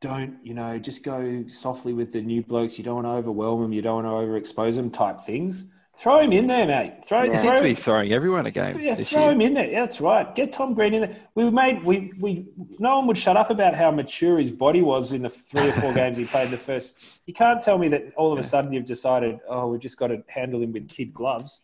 [0.00, 0.78] Don't you know?
[0.78, 2.76] Just go softly with the new blokes.
[2.76, 3.72] You don't want to overwhelm them.
[3.72, 4.90] You don't want to overexpose them.
[4.90, 5.66] Type things.
[5.98, 7.04] Throw him in there, mate.
[7.04, 7.42] Throw, Yeah.
[7.42, 9.32] Throw seems be throwing everyone a game Yeah, this throw year.
[9.32, 9.68] him in there.
[9.68, 10.32] Yeah, that's right.
[10.32, 11.16] Get Tom Green in there.
[11.34, 12.46] We made we we
[12.78, 15.72] no one would shut up about how mature his body was in the three or
[15.72, 16.46] four games he played.
[16.46, 19.66] in The first, you can't tell me that all of a sudden you've decided, oh,
[19.66, 21.62] we've just got to handle him with kid gloves.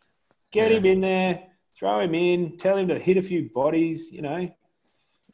[0.50, 0.78] Get Yeah.
[0.78, 1.42] him in there.
[1.76, 2.56] Throw him in.
[2.56, 4.12] Tell him to hit a few bodies.
[4.12, 4.50] You know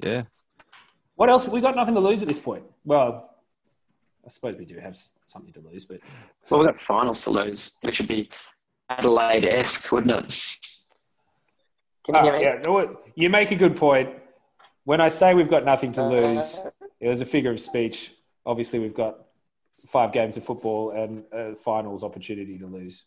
[0.05, 0.25] Yeah,
[1.15, 1.49] what else?
[1.49, 2.65] We got nothing to lose at this point.
[2.85, 3.31] Well,
[4.27, 6.01] I suppose we do have something to lose, but
[6.51, 8.29] well, we've got finals to lose, which would be
[9.01, 10.45] Adelaide esque, wouldn't it?
[12.05, 12.43] Can you Ah, hear me?
[12.43, 14.11] yeah, no, you make a good point.
[14.85, 18.15] When I say we've got nothing to lose, Uh, it was a figure of speech.
[18.45, 19.27] Obviously, we've got
[19.87, 23.05] five games of football and a finals opportunity to lose.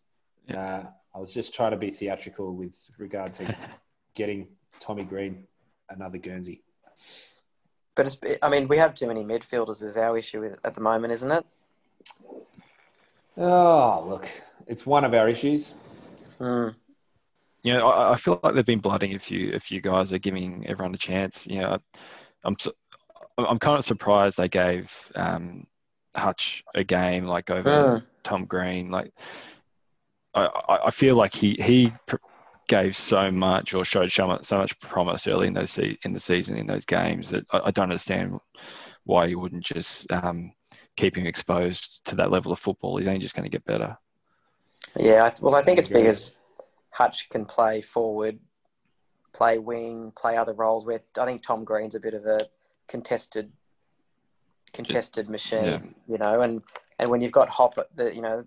[0.50, 3.56] Uh, I was just trying to be theatrical with regard to
[4.16, 4.48] getting
[4.80, 5.46] Tommy Green
[5.90, 6.64] another Guernsey.
[7.96, 10.82] But it's, I mean, we have too many midfielders is our issue with- at the
[10.82, 11.46] moment, isn't it?
[13.38, 14.30] Oh, look,
[14.68, 15.76] it's one of our issues.
[16.40, 16.70] Hmm.
[17.64, 20.10] you know, I, I feel like they've been blooding a few a few guys.
[20.10, 21.46] They're giving everyone a chance.
[21.48, 22.00] You know, I,
[22.44, 22.74] I'm su-
[23.38, 25.66] I'm kind of surprised they gave um,
[26.16, 28.04] Hutch a game like over Mm.
[28.24, 28.90] Tom Green.
[28.92, 29.12] Like,
[30.34, 32.18] I, I I feel like he he pr-
[32.68, 36.14] gave so much or showed so much, so much promise early in those se- in
[36.14, 38.40] the season in those games that I, I don't understand
[39.06, 40.54] why you wouldn't just um,
[40.96, 42.98] keep him exposed to that level of football.
[42.98, 43.98] He's only just going to get better.
[44.96, 46.02] Yeah, I- well, I think it's Agree.
[46.04, 46.36] because
[46.92, 48.40] Hutch can play forward,
[49.34, 50.86] play wing, play other roles.
[50.86, 52.40] Where I think Tom Green's a bit of a
[52.88, 53.52] contested,
[54.72, 55.80] contested machine, yeah.
[56.08, 56.42] you know.
[56.42, 56.62] And
[57.00, 58.46] and when you've got Hop, at the you know,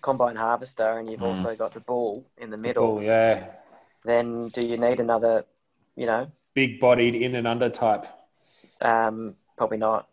[0.00, 1.28] combine harvester, and you've Mm.
[1.36, 3.46] also got the ball in the middle, Oh, yeah.
[4.04, 5.44] then do you need another?
[5.96, 8.04] You know, Big bodied in and under type.
[8.80, 10.08] um, probably not.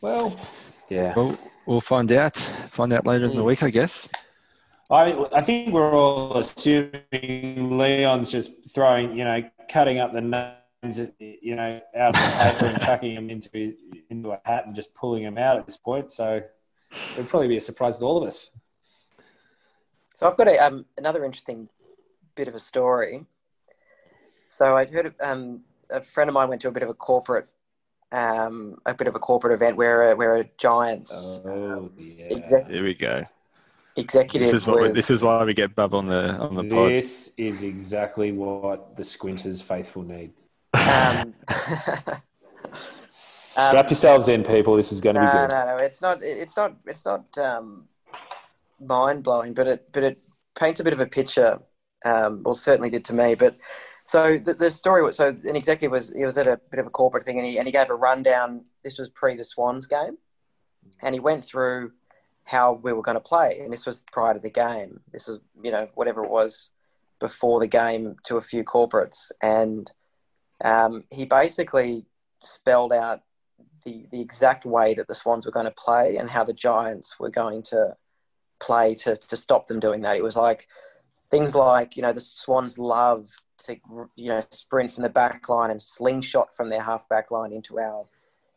[0.00, 0.38] Well,
[0.88, 1.14] yeah.
[1.16, 1.36] Well,
[1.66, 2.36] we'll find out.
[2.36, 3.46] Find out later in the Mm.
[3.46, 4.08] week, I guess.
[4.90, 11.00] I I think we're all assuming Leon's just throwing, you know, cutting up the names,
[11.18, 13.74] you know, out of the paper and chucking them into
[14.10, 16.10] into a hat and just pulling them out at this point.
[16.10, 16.42] So
[17.12, 18.50] it'll probably be a surprise to all of us.
[20.14, 21.68] So I've got a, um, another interesting
[22.34, 23.24] bit of a story.
[24.48, 27.48] So I'd heard um, a friend of mine went to a bit of a corporate,
[28.14, 32.26] um, a bit of a corporate event where a, where a Giants Oh yeah.
[32.30, 33.24] exec, Here we go.
[33.96, 36.64] executive This is what we, this is why we get Bub on the on the
[36.64, 36.92] pod.
[36.92, 40.32] This is exactly what the Squinters faithful need.
[40.74, 41.34] um,
[43.08, 44.76] Strap yourselves in, people.
[44.76, 45.50] This is going to no, be good.
[45.50, 45.76] no, no.
[45.78, 46.22] It's not.
[46.22, 46.76] It's not.
[46.86, 47.88] It's not um,
[48.80, 50.18] mind blowing, but it but it
[50.54, 51.60] paints a bit of a picture.
[52.04, 53.34] Um, well, certainly did to me.
[53.34, 53.56] But
[54.04, 56.86] so the, the story was so an executive was he was at a bit of
[56.86, 58.64] a corporate thing, and he and he gave a rundown.
[58.82, 60.18] This was pre the Swans game,
[61.02, 61.92] and he went through
[62.44, 65.00] how we were going to play, and this was prior to the game.
[65.12, 66.70] This was you know whatever it was
[67.18, 69.90] before the game to a few corporates, and
[70.62, 72.04] um, he basically
[72.42, 73.22] spelled out
[73.84, 77.18] the, the exact way that the Swans were going to play and how the Giants
[77.18, 77.96] were going to
[78.60, 80.16] play to, to stop them doing that.
[80.16, 80.68] It was like
[81.30, 83.28] things like, you know, the Swans love
[83.64, 83.76] to,
[84.16, 87.78] you know, sprint from the back line and slingshot from their half back line into
[87.78, 88.06] our.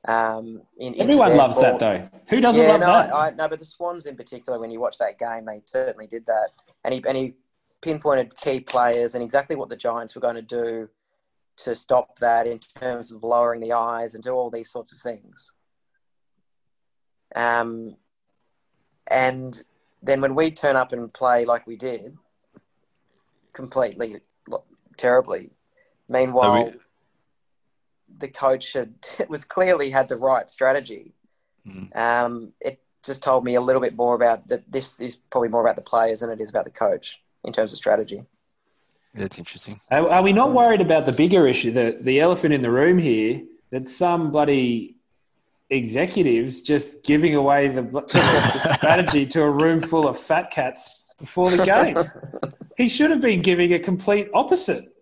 [0.07, 2.07] Um, in, Everyone loves that, though.
[2.29, 3.13] Who doesn't yeah, love no, that?
[3.13, 6.07] I, I, no, but the Swans in particular, when you watch that game, they certainly
[6.07, 6.49] did that.
[6.85, 7.33] And he, and he
[7.81, 10.89] pinpointed key players and exactly what the Giants were going to do
[11.57, 14.99] to stop that in terms of lowering the eyes and do all these sorts of
[14.99, 15.53] things.
[17.35, 17.95] Um,
[19.07, 19.61] and
[20.03, 22.15] then when we turn up and play like we did,
[23.53, 24.21] completely
[24.97, 25.51] terribly.
[26.09, 26.71] Meanwhile, we...
[28.17, 31.13] the coach had it was clearly had the right strategy.
[31.67, 31.95] Mm.
[31.95, 34.69] Um, it just told me a little bit more about that.
[34.71, 37.71] This is probably more about the players than it is about the coach in terms
[37.71, 38.23] of strategy.
[39.13, 39.79] That's interesting.
[39.89, 42.97] Are, are we not worried about the bigger issue, the the elephant in the room
[42.97, 43.41] here?
[43.69, 44.95] That somebody
[45.69, 51.49] executives just giving away the, the strategy to a room full of fat cats before
[51.51, 51.97] the game.
[52.77, 54.95] he should have been giving a complete opposite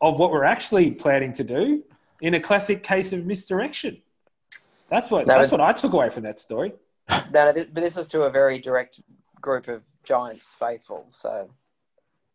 [0.00, 1.82] of what we're actually planning to do
[2.20, 4.02] in a classic case of misdirection.
[4.88, 6.74] That's what that's what I took away from that story.
[7.32, 9.00] No, this, but this was to a very direct
[9.40, 11.06] group of Giants faithful.
[11.10, 11.50] So,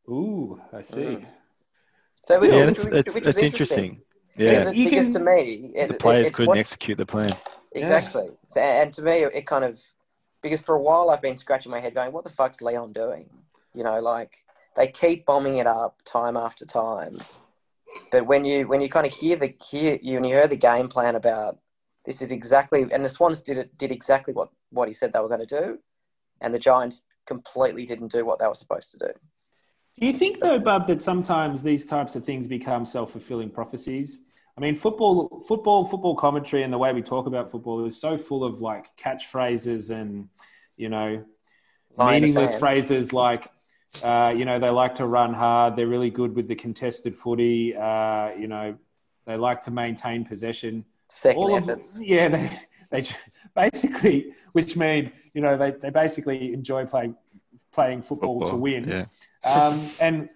[0.10, 1.02] ooh, I see.
[1.02, 1.26] Mm.
[2.26, 3.46] So, yeah, which, it's, which it's interesting.
[3.46, 4.02] interesting.
[4.36, 7.34] Yeah, because, because to me, it, the players it, it, couldn't what, execute the plan.
[7.74, 8.26] Exactly.
[8.26, 8.32] Yeah.
[8.48, 9.82] So, and to me, it kind of
[10.42, 13.30] because for a while I've been scratching my head, going, "What the fuck's Leon doing?"
[13.74, 14.45] You know, like
[14.76, 17.22] they keep bombing it up time after time.
[18.12, 20.58] But when you when you kind of hear the hear you and you hear the
[20.58, 21.58] game plan about
[22.06, 25.20] this is exactly and the Swans did it did exactly what what he said they
[25.20, 25.80] were going to do,
[26.42, 29.14] and the Giants completely didn't do what they were supposed to do.
[29.98, 34.22] Do you think though, Bub, that sometimes these types of things become self fulfilling prophecies?
[34.58, 38.18] I mean, football, football, football commentary, and the way we talk about football is so
[38.18, 40.28] full of like catchphrases and
[40.76, 41.24] you know
[41.98, 43.48] meaningless phrases like
[44.04, 45.76] uh, you know they like to run hard.
[45.76, 47.76] They're really good with the contested footy.
[47.76, 48.76] Uh, you know
[49.26, 50.86] they like to maintain possession.
[51.08, 51.98] Second All efforts.
[51.98, 52.50] Of, yeah, they,
[52.92, 53.08] they
[53.56, 57.16] basically, which mean you know they, they basically enjoy playing
[57.72, 58.88] playing football, football to win.
[58.88, 59.06] Yeah.
[59.50, 60.30] Um, and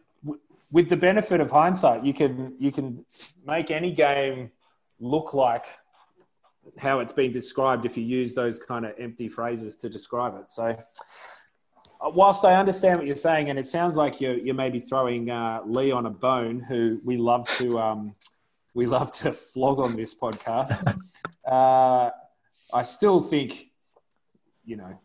[0.72, 3.06] with the benefit of hindsight, you can you can
[3.46, 4.52] make any game
[5.00, 5.66] look like
[6.78, 10.52] how it's been described if you use those kind of empty phrases to describe it.
[10.52, 10.78] So,
[12.02, 15.62] whilst I understand what you're saying, and it sounds like you're you're maybe throwing uh,
[15.66, 18.16] Leon a bone, who we love to um,
[18.74, 20.98] we love to flog on this podcast.
[21.52, 22.10] uh,
[22.72, 23.68] I still think,
[24.64, 24.98] you know,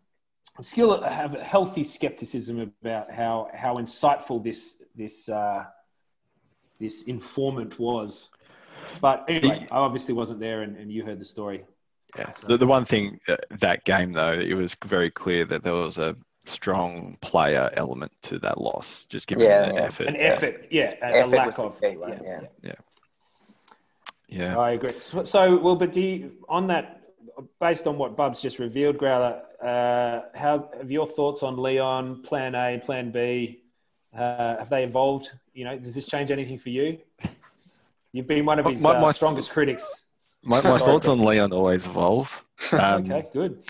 [0.58, 5.64] I still have a healthy skepticism about how how insightful this this uh,
[6.78, 8.28] this informant was.
[9.00, 11.64] But anyway, I obviously wasn't there, and, and you heard the story.
[12.16, 12.30] Yeah.
[12.32, 12.46] So.
[12.48, 15.98] The, the one thing uh, that game though, it was very clear that there was
[15.98, 16.14] a
[16.46, 19.06] strong player element to that loss.
[19.08, 19.80] Just giving yeah, an yeah.
[19.82, 22.72] effort, an effort, yeah, a, effort a lack of, yeah, yeah, yeah,
[24.28, 24.58] yeah.
[24.58, 24.92] I agree.
[25.00, 27.02] So, so well, but do you, on that,
[27.60, 32.54] based on what Bub's just revealed, Growler, uh, how have your thoughts on Leon, Plan
[32.54, 33.62] A, Plan B?
[34.16, 35.30] Uh, have they evolved?
[35.54, 36.98] You know, does this change anything for you?
[38.12, 40.04] You've been one of his my, my, uh, strongest critics.
[40.44, 42.42] My, my thoughts on Leon always evolve.
[42.72, 43.64] Um, okay, good.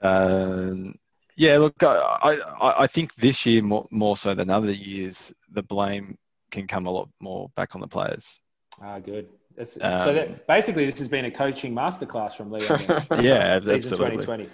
[0.00, 0.92] Uh,
[1.36, 5.62] yeah, look, I, I, I think this year more, more so than other years, the
[5.62, 6.16] blame
[6.50, 8.38] can come a lot more back on the players.
[8.80, 9.28] Ah, good.
[9.58, 12.80] Um, so that, basically, this has been a coaching masterclass from Leon.
[13.24, 13.80] yeah, absolutely.
[13.80, 14.48] 2020.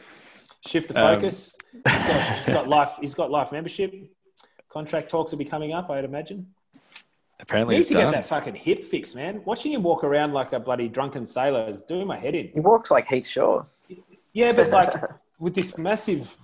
[0.66, 1.54] Shift the focus.
[1.74, 2.92] Um, he's, got, he's got life.
[3.00, 3.94] He's got life membership.
[4.68, 6.46] Contract talks will be coming up, I'd imagine.
[7.40, 8.04] Apparently, he needs to done.
[8.04, 9.42] get that fucking hip fix, man.
[9.44, 12.48] Watching him walk around like a bloody drunken sailor is doing my head in.
[12.48, 13.64] He walks like Heath Shaw.
[14.32, 14.94] Yeah, but like
[15.40, 16.36] with this massive,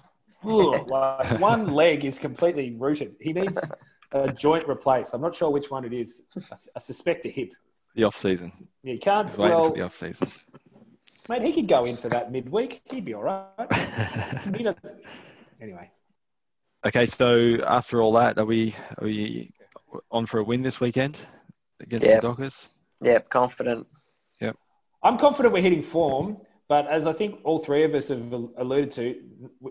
[0.44, 3.16] ugh, like one leg is completely rooted.
[3.20, 3.58] He needs
[4.12, 5.14] a joint replaced.
[5.14, 6.22] I'm not sure which one it is.
[6.50, 7.52] I, I suspect a hip.
[7.94, 8.52] The off season.
[8.82, 9.28] Yeah, you can't.
[9.28, 10.28] He's well, for the off season.
[11.28, 12.80] Mate, he could go in for that midweek.
[12.90, 13.46] He'd be all right.
[15.60, 15.90] anyway.
[16.86, 19.52] Okay, so after all that, are we are we
[20.10, 21.18] on for a win this weekend
[21.80, 22.22] against yep.
[22.22, 22.68] the Dockers?
[23.02, 23.86] Yep, confident.
[24.40, 24.56] Yep.
[25.02, 28.90] I'm confident we're hitting form, but as I think all three of us have alluded
[28.92, 29.22] to,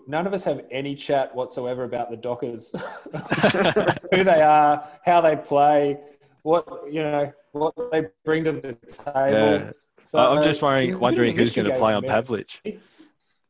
[0.08, 2.72] none of us have any chat whatsoever about the Dockers,
[4.12, 5.96] who they are, how they play,
[6.42, 9.30] what you know, what they bring to the table.
[9.30, 9.70] Yeah.
[10.02, 12.80] So, I'm just wondering, wondering who's going to play on Pavlich.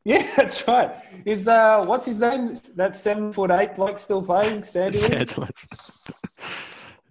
[0.03, 0.91] Yeah, that's right.
[1.25, 2.55] Is uh, what's his name?
[2.75, 4.63] That seven foot eight bloke still playing?
[4.63, 4.99] Sandy.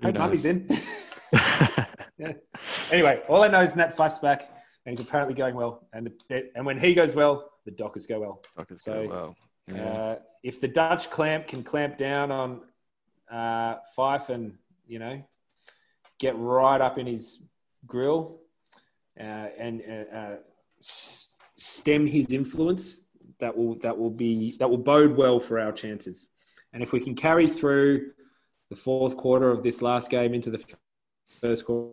[0.01, 0.64] Hey, mummy's in.
[2.18, 2.32] yeah.
[2.93, 4.49] Anyway, all I know is Nat Fyfe's back,
[4.89, 5.86] and he's apparently going well.
[5.93, 8.43] And the, and when he goes well, the Dockers go well.
[8.57, 9.36] Dockers so, go well.
[9.66, 9.84] Yeah.
[9.84, 12.62] Uh, if the Dutch clamp can clamp down on
[13.30, 14.55] uh, Fyfe and
[14.86, 15.22] you know
[16.18, 17.43] get right up in his
[17.86, 18.41] grill
[19.20, 20.36] uh, and uh, uh
[20.80, 23.03] stem his influence,
[23.41, 26.28] that will that will be that will bode well for our chances.
[26.72, 28.12] And if we can carry through
[28.70, 30.64] the fourth quarter of this last game into the
[31.43, 31.93] first quarter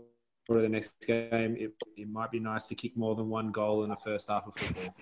[0.54, 3.84] of the next game, it, it might be nice to kick more than one goal
[3.84, 4.96] in the first half of football.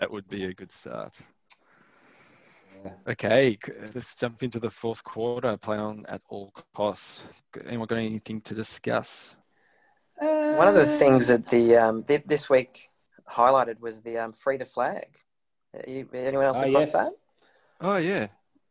[0.00, 1.16] That would be a good start.
[3.06, 3.58] Okay,
[3.94, 5.54] let's jump into the fourth quarter.
[5.58, 7.22] Play on at all costs.
[7.66, 9.36] Anyone got anything to discuss?
[10.16, 12.88] One of the things that the um, th- this week
[13.30, 15.06] highlighted was the um, free the flag.
[15.74, 16.92] Uh, you- Anyone else Ah, across yes.
[16.92, 17.12] that?
[17.82, 18.28] Oh yeah,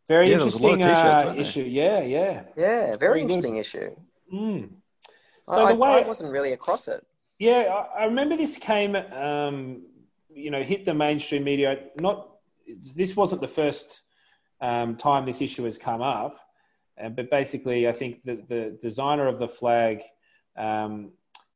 [0.07, 1.63] Very Yeah, there was a lot of interesting uh, weren't issue.
[1.63, 2.43] Yeah, yeah.
[2.57, 3.21] Yeah, very Very good.
[3.31, 3.95] interesting issue.
[4.33, 4.69] Mm.
[5.49, 7.05] So I, the way- I wasn't really across it.
[7.39, 7.61] Yeah,
[7.95, 9.83] I, I remember this came, um,
[10.29, 11.77] you know, hit the mainstream media.
[11.99, 12.29] Not
[12.95, 14.01] this wasn't the first
[14.61, 16.37] um, time this issue has come up,
[17.01, 20.01] uh, but basically, I think the, the designer of the flag
[20.57, 21.11] um,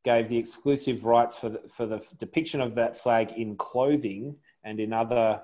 [0.05, 4.79] gave the exclusive rights for the, for the depiction of that flag in clothing and
[4.79, 5.41] in other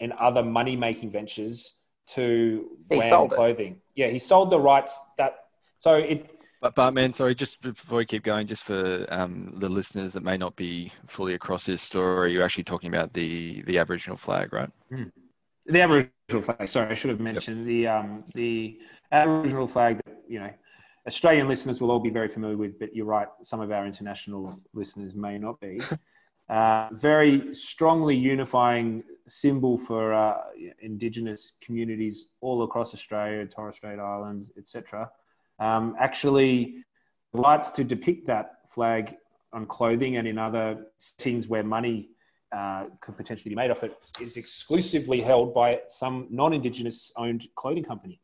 [0.00, 1.76] in other money making ventures
[2.06, 3.36] to He WAM sold it.
[3.36, 3.80] clothing.
[3.94, 5.34] Yeah, he sold the rights that.
[5.76, 9.68] So it but, but man, sorry, just before we keep going, just for um, the
[9.68, 13.78] listeners that may not be fully across this story, you're actually talking about the the
[13.78, 14.70] Aboriginal flag, right?
[15.66, 16.68] the Aboriginal flag.
[16.68, 18.78] Sorry, I should have mentioned the um, the
[19.12, 20.00] Aboriginal flag.
[20.04, 20.50] That you know,
[21.06, 23.28] Australian listeners will all be very familiar with, but you're right.
[23.42, 25.78] Some of our international listeners may not be.
[26.48, 30.36] uh, very strongly unifying symbol for uh,
[30.80, 35.10] Indigenous communities all across Australia, Torres Strait Islands, etc.
[35.58, 36.84] Um, actually,
[37.32, 39.16] rights to depict that flag
[39.52, 42.10] on clothing and in other settings where money
[42.52, 47.82] uh, could potentially be made off it is exclusively held by some non-indigenous owned clothing
[47.82, 48.20] company.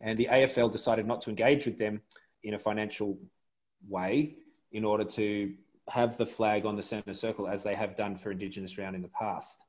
[0.00, 2.02] And the afl decided not to engage with them
[2.42, 3.18] in a financial
[3.88, 4.36] way
[4.72, 5.54] in order to
[5.88, 9.02] have the flag on the centre circle as they have done for indigenous round in
[9.02, 9.60] the past.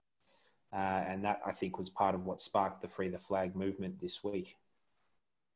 [0.73, 3.99] Uh, and that i think was part of what sparked the free the flag movement
[4.01, 4.55] this week.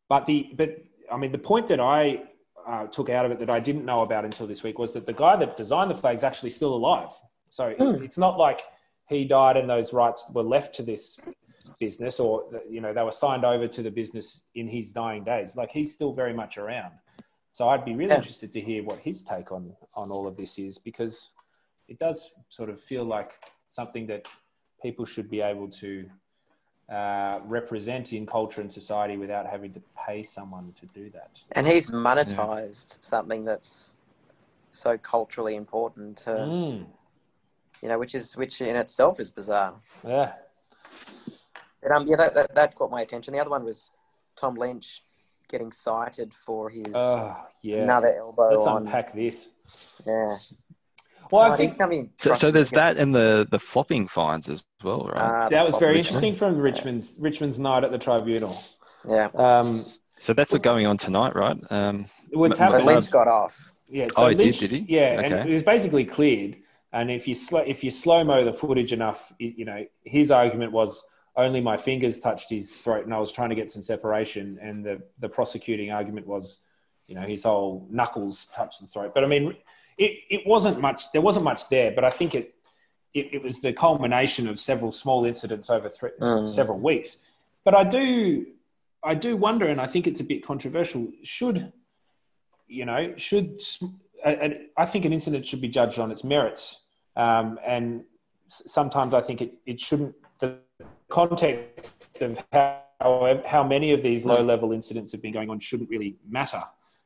[0.07, 0.77] But the but
[1.11, 2.21] i mean the point that i
[2.67, 5.05] uh, took out of it that i didn't know about until this week was that
[5.05, 7.11] the guy that designed the flag is actually still alive
[7.49, 8.03] so Hmm.
[8.03, 8.61] it's not like
[9.07, 11.19] he died and those rights were left to this
[11.79, 12.31] business or
[12.69, 15.93] you know they were signed over to the business in his dying days like he's
[15.93, 16.93] still very much around
[17.51, 18.17] so i'd be really Yeah.
[18.17, 21.29] interested to hear what his take on on all of this is because
[21.87, 23.31] it does sort of feel like
[23.67, 24.27] something that
[24.81, 25.91] people should be able to
[26.91, 31.67] uh, represent in culture and society without having to pay someone to do that And
[31.67, 33.95] he's monetized something that's
[34.71, 36.85] so culturally important to, Mm,
[37.81, 39.75] you know, which is which in itself is bizarre.
[40.05, 40.33] yeah
[41.81, 43.33] But um, yeah, that, that that caught my attention.
[43.33, 43.91] The other one was
[44.35, 45.03] Tom Lynch
[45.47, 48.85] getting cited for his oh yeah another elbow let's on.
[48.85, 49.49] unpack this
[50.05, 50.37] Yeah,
[51.31, 51.73] well i think.
[52.17, 55.21] So, so there's that and the the flopping fines as well, right?
[55.21, 56.23] Ah, that was very Richmond.
[56.23, 58.57] interesting from richmond's richmond's night at the tribunal
[59.07, 59.83] Yeah, um,
[60.19, 61.57] so that's what's going on tonight, right?
[61.69, 63.71] Um, what's So so happened Lynch got off.
[63.87, 64.07] Yeah.
[64.17, 64.85] Oh, he did, Lynch- did he?
[64.89, 65.49] Yeah, and Okay.
[65.49, 66.57] it was basically cleared.
[66.91, 70.29] And if you sl- if you slow mo the footage enough, it- you know, his
[70.31, 71.07] argument was
[71.37, 74.59] only my fingers touched his throat, and I was trying to get some separation.
[74.61, 76.57] And the the prosecuting argument was,
[77.07, 79.13] you know, his whole knuckles touched the throat.
[79.15, 79.55] But I mean,
[79.97, 81.11] it it wasn't much.
[81.13, 81.91] There wasn't much there.
[81.91, 82.53] But I think it
[83.13, 86.47] it, it was the culmination of several small incidents over three, Mm.
[86.47, 87.17] several weeks.
[87.65, 88.45] But I do
[89.03, 91.07] I do wonder, and I think it's a bit controversial.
[91.23, 91.71] Should
[92.67, 93.59] you know, should
[94.23, 96.81] and I think an incident should be judged on its merits,
[97.15, 98.03] um, and
[98.49, 100.15] sometimes I think it, it shouldn't.
[100.39, 100.57] The
[101.09, 105.89] context of how how many of these low level incidents have been going on shouldn't
[105.89, 106.63] really matter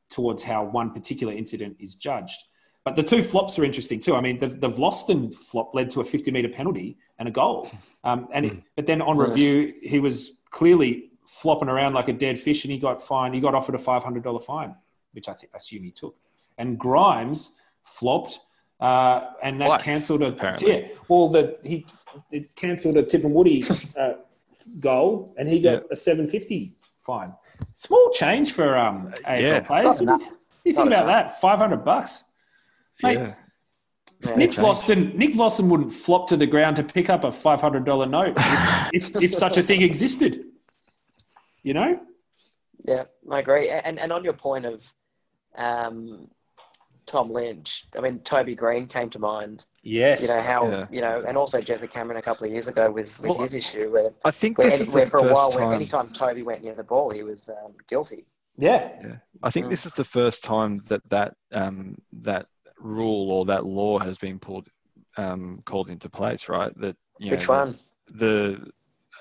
[0.09, 2.39] towards how one particular incident is judged.
[2.85, 4.15] But the two flops are interesting too.
[4.15, 7.69] I mean, the, the Vlastuin flop led to a 50 meter penalty and a goal.
[8.03, 12.37] Um, and it, but then on review, he was clearly flopping around like a dead
[12.37, 13.33] fish, and he got fined.
[13.35, 14.75] He got offered a $500 fine,
[15.13, 16.15] which I think I assume he took.
[16.57, 17.53] And Grimes
[17.83, 18.39] flopped,
[18.81, 20.81] uh, and that Twice, cancelled a apparently.
[20.81, 20.87] yeah.
[21.07, 21.85] Well, the he
[22.31, 23.63] it cancelled a Tip and Woody
[23.97, 24.13] uh,
[24.81, 25.79] goal, and he got Yeah.
[25.91, 27.33] a 750 fine.
[27.73, 29.59] Small change for um, AFL Yeah.
[29.61, 30.01] players.
[30.01, 31.41] not What do you, what do you think Not about that?
[31.41, 32.25] 500 bucks.
[33.01, 33.33] Mate, yeah.
[34.21, 34.35] Yeah.
[34.35, 34.57] Nick change.
[34.65, 38.05] Vlastuin, Nick Vlastuin wouldn't flop to the ground to pick up a five hundred dollar
[38.05, 38.35] note
[38.93, 40.45] if, if, if such a thing existed.
[41.63, 41.99] You know?
[42.85, 43.69] Yeah, I agree.
[43.69, 44.83] And and on your point of
[45.55, 46.29] um,
[47.05, 49.65] Tom Lynch, I mean Toby Greene came to mind.
[49.81, 50.21] Yes.
[50.21, 50.85] You know how Yeah.
[50.91, 53.55] you know, and also Jezza Cameron a couple of years ago with, with Well, his
[53.55, 55.65] issue where I think where, this any, is where the for a first while, where
[55.65, 55.73] time.
[55.73, 58.25] anytime Toby went near the ball, he was um, guilty.
[58.57, 59.15] yeah.
[59.41, 59.69] I think Mm.
[59.71, 62.45] this is the first time that that um, that
[62.83, 64.67] rule or that law has been pulled
[65.17, 66.77] um, called into place, right?
[66.79, 67.79] That you know, Which one?
[68.15, 68.71] The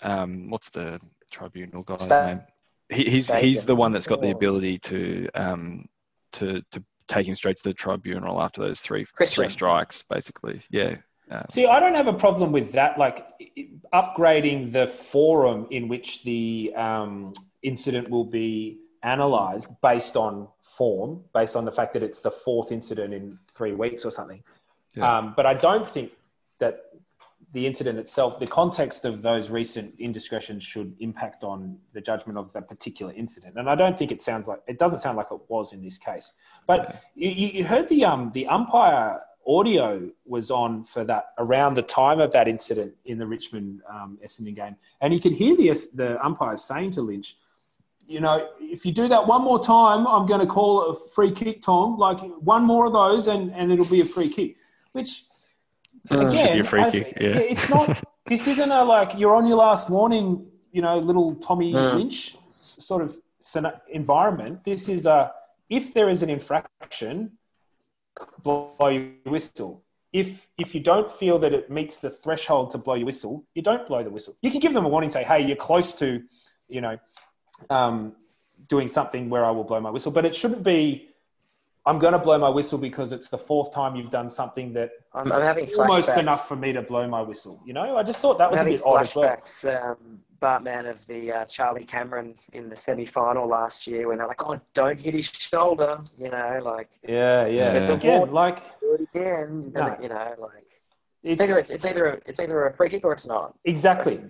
[0.03, 1.01] um, what's the
[1.31, 2.41] tribunal guy's Sta- name?
[2.91, 5.87] he, he's Save he's the one that's got the ability to um
[6.33, 9.43] to to take him straight to the tribunal after those three Christian.
[9.43, 10.63] three strikes, basically.
[10.71, 10.97] Yeah.
[11.31, 12.99] Um, See, I don't have a problem with that.
[12.99, 13.27] Like
[13.95, 17.33] upgrading the forum in which the um,
[17.63, 22.73] incident will be analysed based on form, based on the fact that it's the fourth
[22.73, 24.42] incident in three weeks or something.
[24.94, 25.18] Yeah.
[25.18, 26.12] Um, but I don't think
[26.59, 26.84] that
[27.53, 32.53] the incident itself, the context of those recent indiscretions, should impact on the judgment of
[32.55, 33.57] that particular incident.
[33.57, 35.98] And I don't think it sounds like it doesn't sound like it was in this
[35.98, 36.32] case.
[36.66, 41.74] But you, you you heard the um the umpire audio was on for that around
[41.74, 45.57] the time of that incident in the Richmond um, Essendon game, and you could hear
[45.57, 47.36] the the umpires saying to Lynch,
[48.13, 51.09] you know, if you do that one more time, I'm going to call it a
[51.15, 51.97] free kick, Tom.
[51.97, 54.57] Like one more of those, and and it'll be a free kick.
[54.93, 55.25] Which
[56.09, 57.39] Should be again, a free kick, yeah.
[57.39, 58.03] it's not.
[58.25, 60.47] This isn't a like you're on your last warning.
[60.71, 61.97] You know, little Tommy Mm.
[61.97, 63.17] Lynch sort of
[63.91, 64.63] environment.
[64.63, 65.33] This is a
[65.69, 67.33] if there is an infraction,
[68.45, 69.83] blow your whistle.
[70.13, 73.63] If if you don't feel that it meets the threshold to blow your whistle, you
[73.63, 74.35] don't blow the whistle.
[74.41, 76.23] You can give them a warning, say, "Hey, you're close to,
[76.69, 76.97] you know,
[77.71, 78.15] um,
[78.69, 81.09] doing something where I will blow my whistle." But it shouldn't be.
[81.85, 84.91] I'm going to blow my whistle because it's the fourth time you've done something that
[85.13, 86.19] I'm, I'm having almost flashbacks.
[86.19, 87.61] enough for me to blow my whistle.
[87.67, 89.29] You know, I just thought that I'm was a bit odd as well.
[89.29, 89.85] flashbacks.
[89.91, 94.45] Um, Bartman of the uh, Charlie Cameron in the semi-final last year when they're like,
[94.45, 97.73] "Oh, don't hit his shoulder," you know, like Yeah, yeah.
[97.73, 97.79] Yeah.
[97.79, 99.97] It's again like do it again, No.
[100.03, 100.67] you know, like
[101.25, 103.55] it's, it's either it's, it's either a, it's either a free kick or it's not.
[103.65, 104.21] exactly,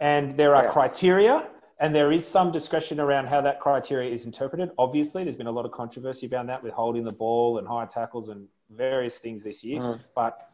[0.00, 0.72] and there are Yeah.
[0.72, 1.46] criteria,
[1.84, 4.70] and there is some discretion around how that criteria is interpreted.
[4.78, 7.84] Obviously, there's been a lot of controversy around that with holding the ball and high
[7.84, 9.82] tackles and various things this year.
[9.82, 10.00] Mm.
[10.14, 10.48] But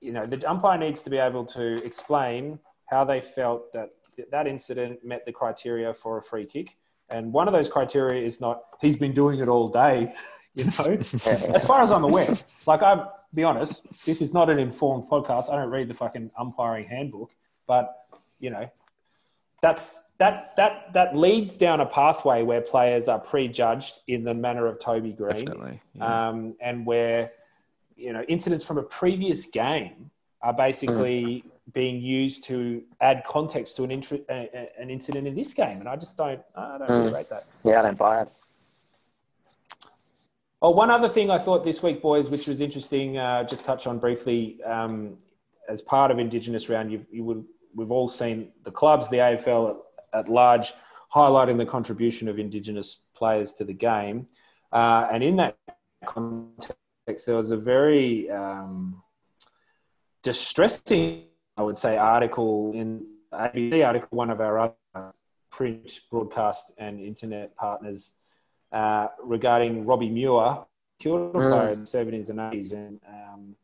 [0.00, 3.90] you know, the umpire needs to be able to explain how they felt that
[4.30, 6.74] that incident met the criteria for a free kick.
[7.10, 10.14] And one of those criteria is not he's been doing it all day,
[10.54, 10.96] you know.
[11.54, 12.34] as far as I'm aware,
[12.66, 15.52] like I'm be honest, this is not an informed podcast.
[15.52, 17.30] I don't read the fucking umpiring handbook,
[17.66, 17.94] but
[18.40, 18.70] you know,
[19.62, 24.66] that's that that that leads down a pathway where players are prejudged in the manner
[24.66, 25.80] of Toby Greene.
[25.94, 26.28] Yeah.
[26.28, 27.32] um, and where
[27.96, 30.10] you know incidents from a previous game
[30.42, 35.54] are basically being used to add context to an intr- a, an incident in this
[35.54, 37.14] game, and I just don't I don't really Mm.
[37.14, 37.44] rate that.
[37.64, 38.28] Yeah, I don't buy it.
[40.60, 43.88] Oh, one other thing I thought this week, boys, which was interesting, uh, just touch
[43.88, 45.16] on briefly, um,
[45.68, 47.44] as part of Indigenous Round, you've, you would,
[47.74, 49.70] we've all seen the clubs, the AFL
[50.12, 50.72] at, at large,
[51.14, 54.26] highlighting the contribution of Indigenous players to the game.
[54.72, 55.56] Uh, and in that
[56.04, 59.02] context, there was a very um,
[60.22, 61.24] distressing,
[61.56, 65.12] I would say, article in ABC article, one of our other
[65.50, 68.12] print, broadcast, and internet partners
[68.72, 70.64] uh, regarding Robbie Muir,
[70.98, 71.50] Kilda Mm.
[71.50, 73.56] player in the 70s and 80s, and um,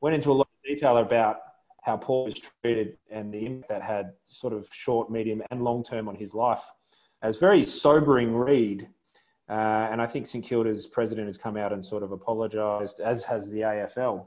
[0.00, 1.36] went into a lot of detail about
[1.82, 5.82] how Paul was treated and the impact that had sort of short, medium, and long
[5.82, 6.62] term on his life.
[7.22, 8.88] It was a very sobering read.
[9.48, 13.24] Uh, and I think St Kilda's president has come out and sort of apologised, as
[13.24, 14.26] has the AFL,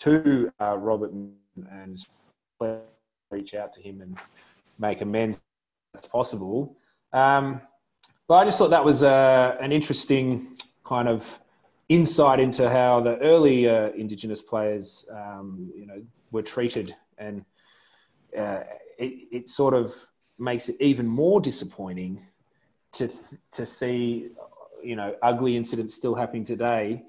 [0.00, 1.98] to uh, Robert and
[3.30, 4.16] reach out to him and
[4.78, 5.40] make amends
[5.96, 6.76] as possible.
[7.12, 7.60] Um,
[8.28, 11.40] but I just thought that was uh, an interesting kind of
[11.88, 16.00] insight into how the early Indigenous players, um, you know,
[16.30, 17.44] were treated, and
[18.36, 18.60] uh,
[18.98, 19.94] it, it sort of
[20.38, 22.24] makes it even more disappointing
[22.92, 23.10] to
[23.52, 24.30] to see,
[24.82, 27.02] you know, ugly incidents still happening today.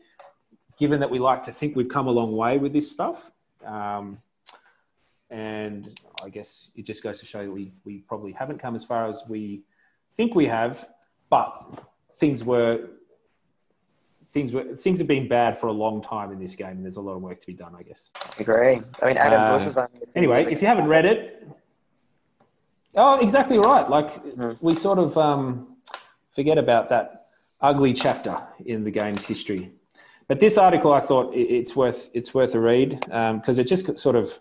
[0.77, 3.31] Given that we like to think we've come a long way with this stuff,
[3.65, 4.19] um,
[5.29, 8.83] and I guess it just goes to show that we we probably haven't come as
[8.83, 9.63] far as we
[10.15, 10.87] think we have,
[11.29, 12.89] but things were
[14.31, 16.97] things were things have been bad for a long time in this game, and there's
[16.97, 18.09] a lot of work to be done, I guess.
[18.39, 18.81] Agree.
[19.01, 19.77] I mean, Adam Bush was
[20.15, 21.47] Anyway, if you haven't read it,
[22.95, 23.89] oh, exactly right.
[23.89, 24.61] Like Mhm.
[24.61, 25.75] we sort of um,
[26.31, 27.27] forget about that
[27.61, 29.71] ugly chapter in the game's history.
[30.27, 34.15] But this article, I thought it's worth it's worth a read because it just sort
[34.15, 34.39] of,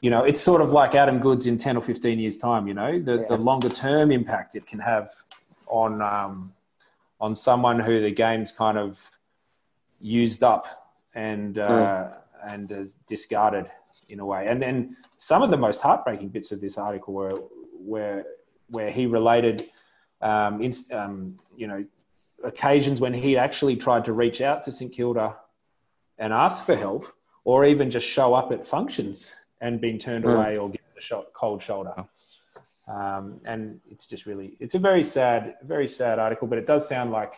[0.00, 2.66] you know, it's sort of like Adam Goodes in ten or fifteen years' time.
[2.66, 3.28] You know, the, Yeah.
[3.28, 5.10] the longer term impact it can have
[5.68, 6.52] on um,
[7.22, 9.10] on someone who the game's kind of
[10.00, 10.64] used up
[11.14, 12.08] and uh,
[12.50, 13.66] and is discarded
[14.08, 14.48] in a way.
[14.48, 17.34] And then some of the most heartbreaking bits of this article were
[17.92, 18.24] where
[18.68, 19.70] where he related,
[20.20, 21.84] um, in, um, you know,
[22.42, 25.36] occasions when he actually tried to reach out to St Kilda
[26.18, 27.06] and ask for help,
[27.44, 30.34] or even just show up at functions and been turned Mm.
[30.34, 31.94] away or given a shot, cold shoulder.
[32.88, 36.88] Um, and it's just really, it's a very sad, very sad article, but it does
[36.88, 37.34] sound like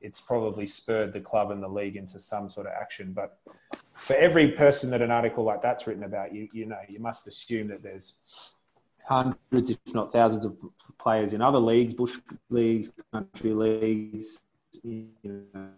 [0.00, 3.12] it's probably spurred the club and the league into some sort of action.
[3.12, 3.38] But
[3.94, 7.26] for every person that an article like that's written about, you, you know, you must
[7.26, 8.54] assume that there's
[9.02, 10.56] hundreds, if not thousands, of
[10.98, 12.18] players in other leagues, bush
[12.50, 14.40] leagues, country leagues,
[14.82, 15.08] you
[15.54, 15.68] know,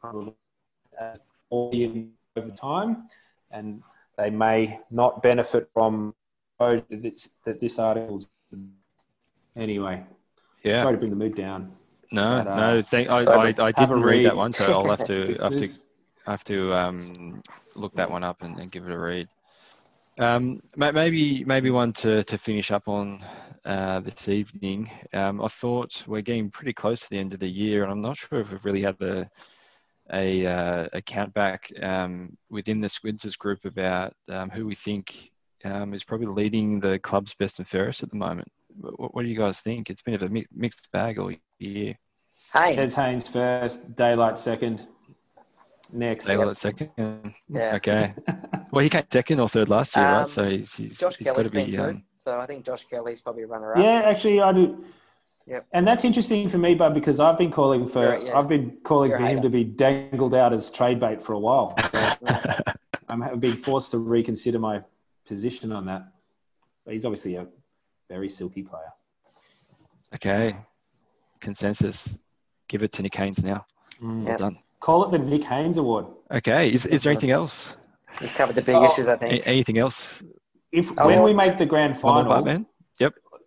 [0.00, 0.34] probably
[2.36, 3.08] over time,
[3.50, 3.82] and
[4.16, 6.14] they may not benefit from
[6.58, 8.28] that this, that this article's
[9.56, 10.04] anyway.
[10.62, 10.82] Yeah.
[10.82, 11.72] Sorry to bring the mood down.
[12.12, 12.82] No, But, uh, no.
[12.82, 14.26] Thank, I, so I, I didn't read read.
[14.26, 15.68] that one, so I'll have to have to
[16.26, 17.42] have to um,
[17.74, 19.28] look that one up and, and give it a read.
[20.18, 23.22] Um, maybe maybe one to, to finish up on
[23.64, 24.90] uh, this evening.
[25.12, 28.00] Um, I thought we're getting pretty close to the end of the year, and I'm
[28.00, 29.28] not sure if we've really had a
[30.12, 35.32] a, uh, a count back um, within the Squinters group about um, who we think
[35.70, 38.48] um, is probably leading the club's best and fairest at the moment.
[38.80, 39.90] What, what do you guys think?
[39.90, 41.94] It's been a mi- mixed bag all year.
[42.52, 42.94] Des Haynes.
[42.94, 44.86] Haynes first, Daylight second.
[45.92, 46.26] Next.
[46.26, 46.90] Daylight at second.
[47.48, 47.74] Yeah.
[47.76, 48.14] Okay.
[48.72, 50.28] Well, he came second or third last year, Um, right?
[50.28, 51.64] So he's, he's, Josh he's got to be.
[51.64, 53.78] been good, Um, so I think Josh Kelly's probably a runner-up.
[53.82, 54.84] Yeah, actually, I do.
[55.46, 55.66] Yep.
[55.72, 58.38] And that's interesting for me, bud, because I've been calling for You're- yeah.
[58.38, 61.38] I've been calling You're for him to be dangled out as trade bait for a
[61.38, 61.74] while.
[61.88, 62.12] So
[63.08, 64.82] I'm being forced to reconsider my
[65.26, 66.02] position on that.
[66.84, 67.46] But he's obviously a
[68.08, 68.92] very silky player.
[70.14, 70.56] okay.
[71.40, 72.16] Consensus.
[72.68, 73.64] Give it to Nick Haynes now.
[74.02, 74.36] Well Yeah.
[74.36, 74.58] done.
[74.80, 76.06] Call it the Nick Haynes Award.
[76.30, 76.70] Okay.
[76.72, 77.74] Is, is there anything else?
[78.20, 79.46] You've covered the big Oh, issues, I think.
[79.46, 80.22] anything else?
[80.72, 82.66] If Oh, when well- we make the grand final, part, man.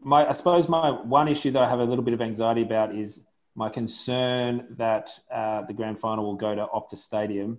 [0.01, 2.95] my I suppose my one issue that I have a little bit of anxiety about
[2.95, 3.25] is
[3.55, 7.57] my concern that uh, the grand final will go to Optus Stadium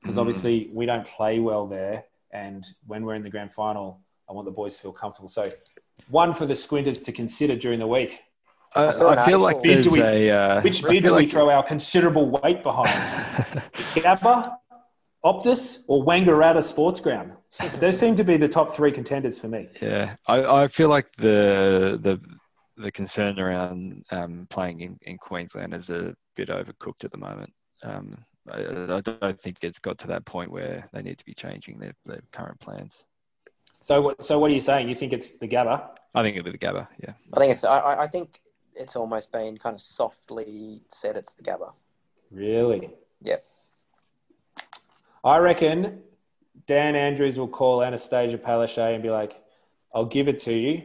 [0.00, 0.20] because Mm.
[0.20, 4.46] obviously we don't play well there, and when we're in the grand final, I want
[4.46, 5.28] the boys to feel comfortable.
[5.28, 5.48] So,
[6.08, 8.20] one for the squinters to consider during the week:
[8.74, 10.30] I, saw I feel like Bid there's do we- a.
[10.58, 12.88] Uh, which I bid feel do we like- throw our considerable weight behind?
[13.94, 14.54] Gabba,
[15.24, 17.32] Optus, or Wangaratta Sports Ground?
[17.78, 19.68] Those seem to be the top three contenders for me.
[19.80, 22.18] Yeah, I, I feel like the the
[22.78, 27.52] the concern around um, playing in, in Queensland is a bit overcooked at the moment.
[27.84, 31.34] Um, I, I don't think it's got to that point where they need to be
[31.34, 33.04] changing their, their current plans.
[33.80, 34.88] So, what- so what are you saying?
[34.88, 35.90] You think it's the Gabba?
[36.14, 36.88] I think it'll be the Gabba.
[37.00, 37.12] Yeah.
[37.32, 37.64] I think it's.
[37.64, 38.40] I- I, I think
[38.74, 41.72] it's almost been kind of softly said it's the Gabba.
[42.30, 42.90] Really?
[43.22, 43.44] Yep.
[45.24, 46.00] I reckon
[46.66, 49.40] Dan Andrews will call Anastasia Palaszczuk and be like,
[49.94, 50.82] "I'll give it to you,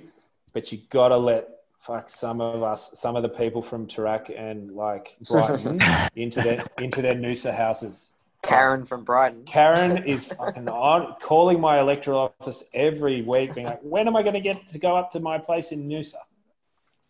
[0.53, 1.49] but you got to let
[1.87, 5.79] fuck some of us, some of the people from Toorak and like Brighton
[6.15, 8.13] into their into their Noosa houses."
[8.43, 9.43] Karen from Brighton.
[9.45, 14.21] Karen is fucking on calling my electoral office every week, being like, "When am I
[14.21, 16.15] going to get to go up to my place in Noosa?"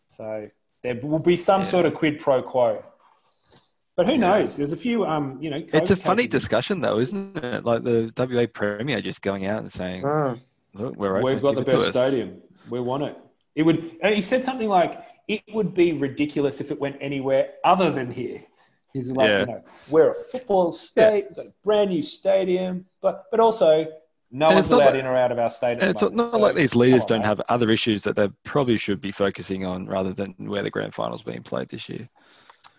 [0.07, 0.49] So
[0.84, 1.65] there will be some Yeah.
[1.65, 2.84] sort of quid pro quo.
[3.95, 4.55] But who knows?
[4.55, 5.57] There's a few, um, you know.
[5.57, 6.32] It's a COVID funny cases.
[6.41, 7.65] discussion, though, isn't it?
[7.65, 10.39] Like the WA Premier just going out and saying, Mm.
[10.75, 11.23] "Look, we're open.
[11.25, 12.41] We've got the give it to best stadium.
[12.69, 13.17] We want it.
[13.58, 13.97] It would.
[14.03, 18.12] And he said something like, "It would be ridiculous if it went anywhere other than
[18.12, 18.43] here."
[18.93, 19.39] He's like, Yeah.
[19.41, 23.88] you know, we're a football state, we've got a brand new stadium, but but also
[24.32, 25.82] no And one's allowed like- in or out of our stadium.
[25.82, 29.01] And it's not, not like these leaders don't have other issues that they probably should
[29.01, 32.08] be focusing on rather than where the grand final's being played this year.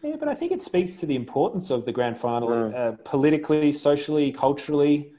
[0.02, 2.74] Yeah, but I think it speaks to the importance of the grand final, Mm.
[2.74, 5.12] uh, politically, socially, culturally,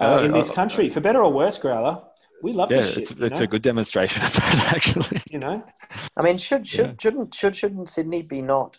[0.00, 2.02] uh, in this I- country, for better or worse, Growler.
[2.42, 3.02] We love Yeah, this shit.
[3.02, 3.44] it's, you, it's know?
[3.44, 5.20] a good demonstration of that, actually.
[5.30, 5.62] you know,
[6.16, 6.94] I mean, should should Yeah.
[7.00, 8.78] shouldn't should shouldn't Sydney be not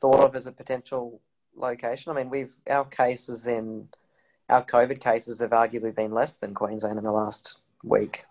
[0.00, 1.20] thought of as a potential
[1.56, 2.12] location?
[2.12, 3.88] I mean, we've our cases in
[4.50, 8.24] our COVID cases have arguably been less than Queensland in the last week.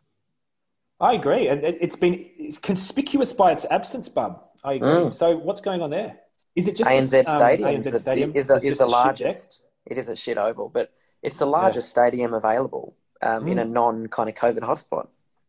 [1.02, 4.44] I agree, and it- it's been it's conspicuous by its absence, bub.
[4.64, 4.90] I agree.
[4.90, 5.14] Mm.
[5.14, 6.20] So, what's going on there?
[6.56, 8.86] Is it just ANZ um, Stadium ANZ is the, Stadium is the, It's is the
[8.86, 9.06] a shit deck?
[9.06, 9.66] largest.
[9.88, 10.94] It is a shit oval, but
[11.24, 12.96] it's the largest stadium available
[13.26, 15.08] um, in a non kind of COVID hotspot.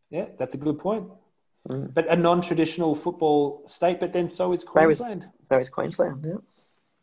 [0.09, 1.05] Yeah, that's a good point.
[1.69, 1.93] Mm.
[1.93, 5.27] But a non-traditional football state, but then so is So is- Queensland.
[5.43, 6.35] So is Queensland, yeah.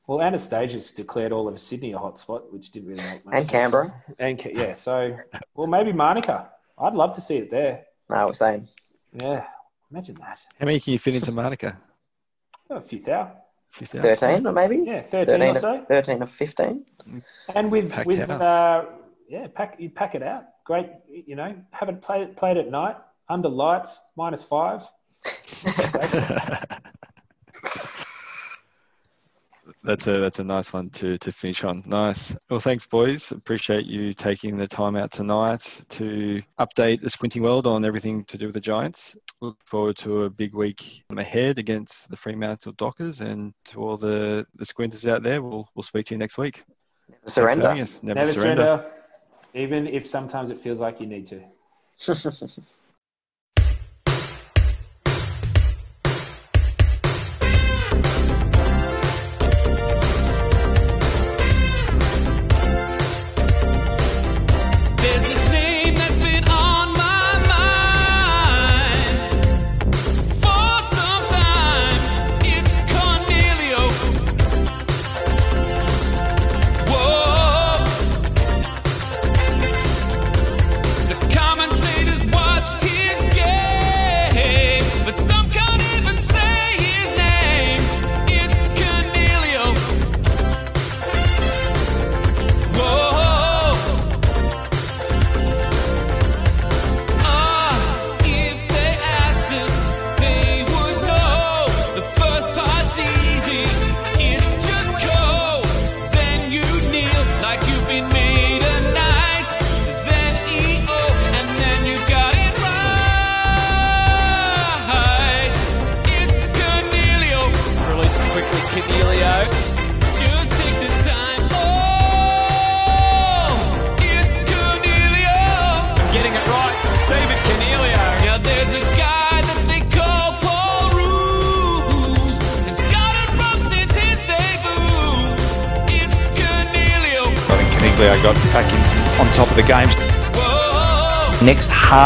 [0.07, 3.53] Well, Anastasia's declared all of Sydney a hotspot, which didn't really make much and sense.
[3.53, 3.95] Canberra.
[4.18, 5.16] And Ca- yeah, so
[5.55, 6.51] well maybe Manuka.
[6.79, 7.85] I'd love to see it there.
[8.11, 8.68] No, I was saying
[9.20, 9.47] Yeah,
[9.91, 10.39] imagine that.
[10.61, 11.79] How many can you fit into Manuka?
[12.70, 13.33] Oh, a few thou.
[13.75, 15.85] thirteen or maybe Yeah, thirteen or so.
[15.89, 16.85] thirteen of fifteen.
[17.55, 18.85] And with Packed with uh,
[19.33, 20.45] yeah, pack you pack it out.
[20.66, 22.97] Great, you know, have it played played at night
[23.30, 24.83] under lights, minus five.
[29.83, 31.83] that's a that's a nice one to to finish on.
[31.87, 32.37] Nice.
[32.51, 33.33] Well, thanks, boys.
[33.33, 38.37] Appreciate you taking the time out tonight to update the Squinting World on everything to
[38.37, 39.16] do with the Giants.
[39.41, 44.47] Look forward to a big week ahead against the Fremantle Dockers, and to all the
[44.57, 46.64] the squinters out there, we'll we'll speak to you next week.
[47.24, 47.74] Surrender.
[47.74, 48.62] Never, Never Never, surrender.
[48.62, 49.01] surrender,
[49.55, 51.42] even if sometimes it feels like you need to.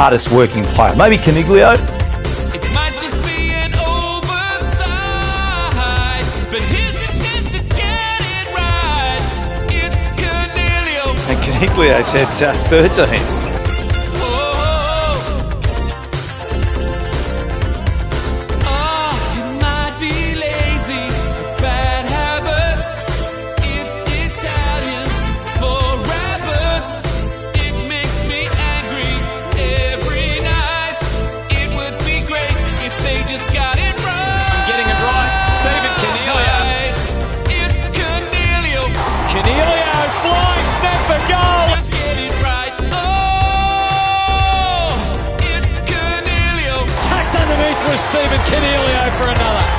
[0.07, 1.75] hardest working player, maybe Coniglio.
[2.55, 4.87] it might just be an oversight,
[6.49, 9.19] but here's a chance to get it right.
[11.29, 13.46] And Coniglio said uh, third to him.
[33.37, 34.49] Just got it right.
[34.49, 35.29] I'm getting it right.
[35.61, 36.57] Stephen Cornelio.
[37.53, 38.89] It's Cornelio.
[39.29, 39.93] Cornelio
[40.25, 41.69] flying step for goal.
[41.69, 42.73] Just get it right.
[42.97, 43.77] Oh,
[45.53, 46.81] it's Cornelio.
[47.13, 49.76] Tacked underneath was Stephen Cornelio for another.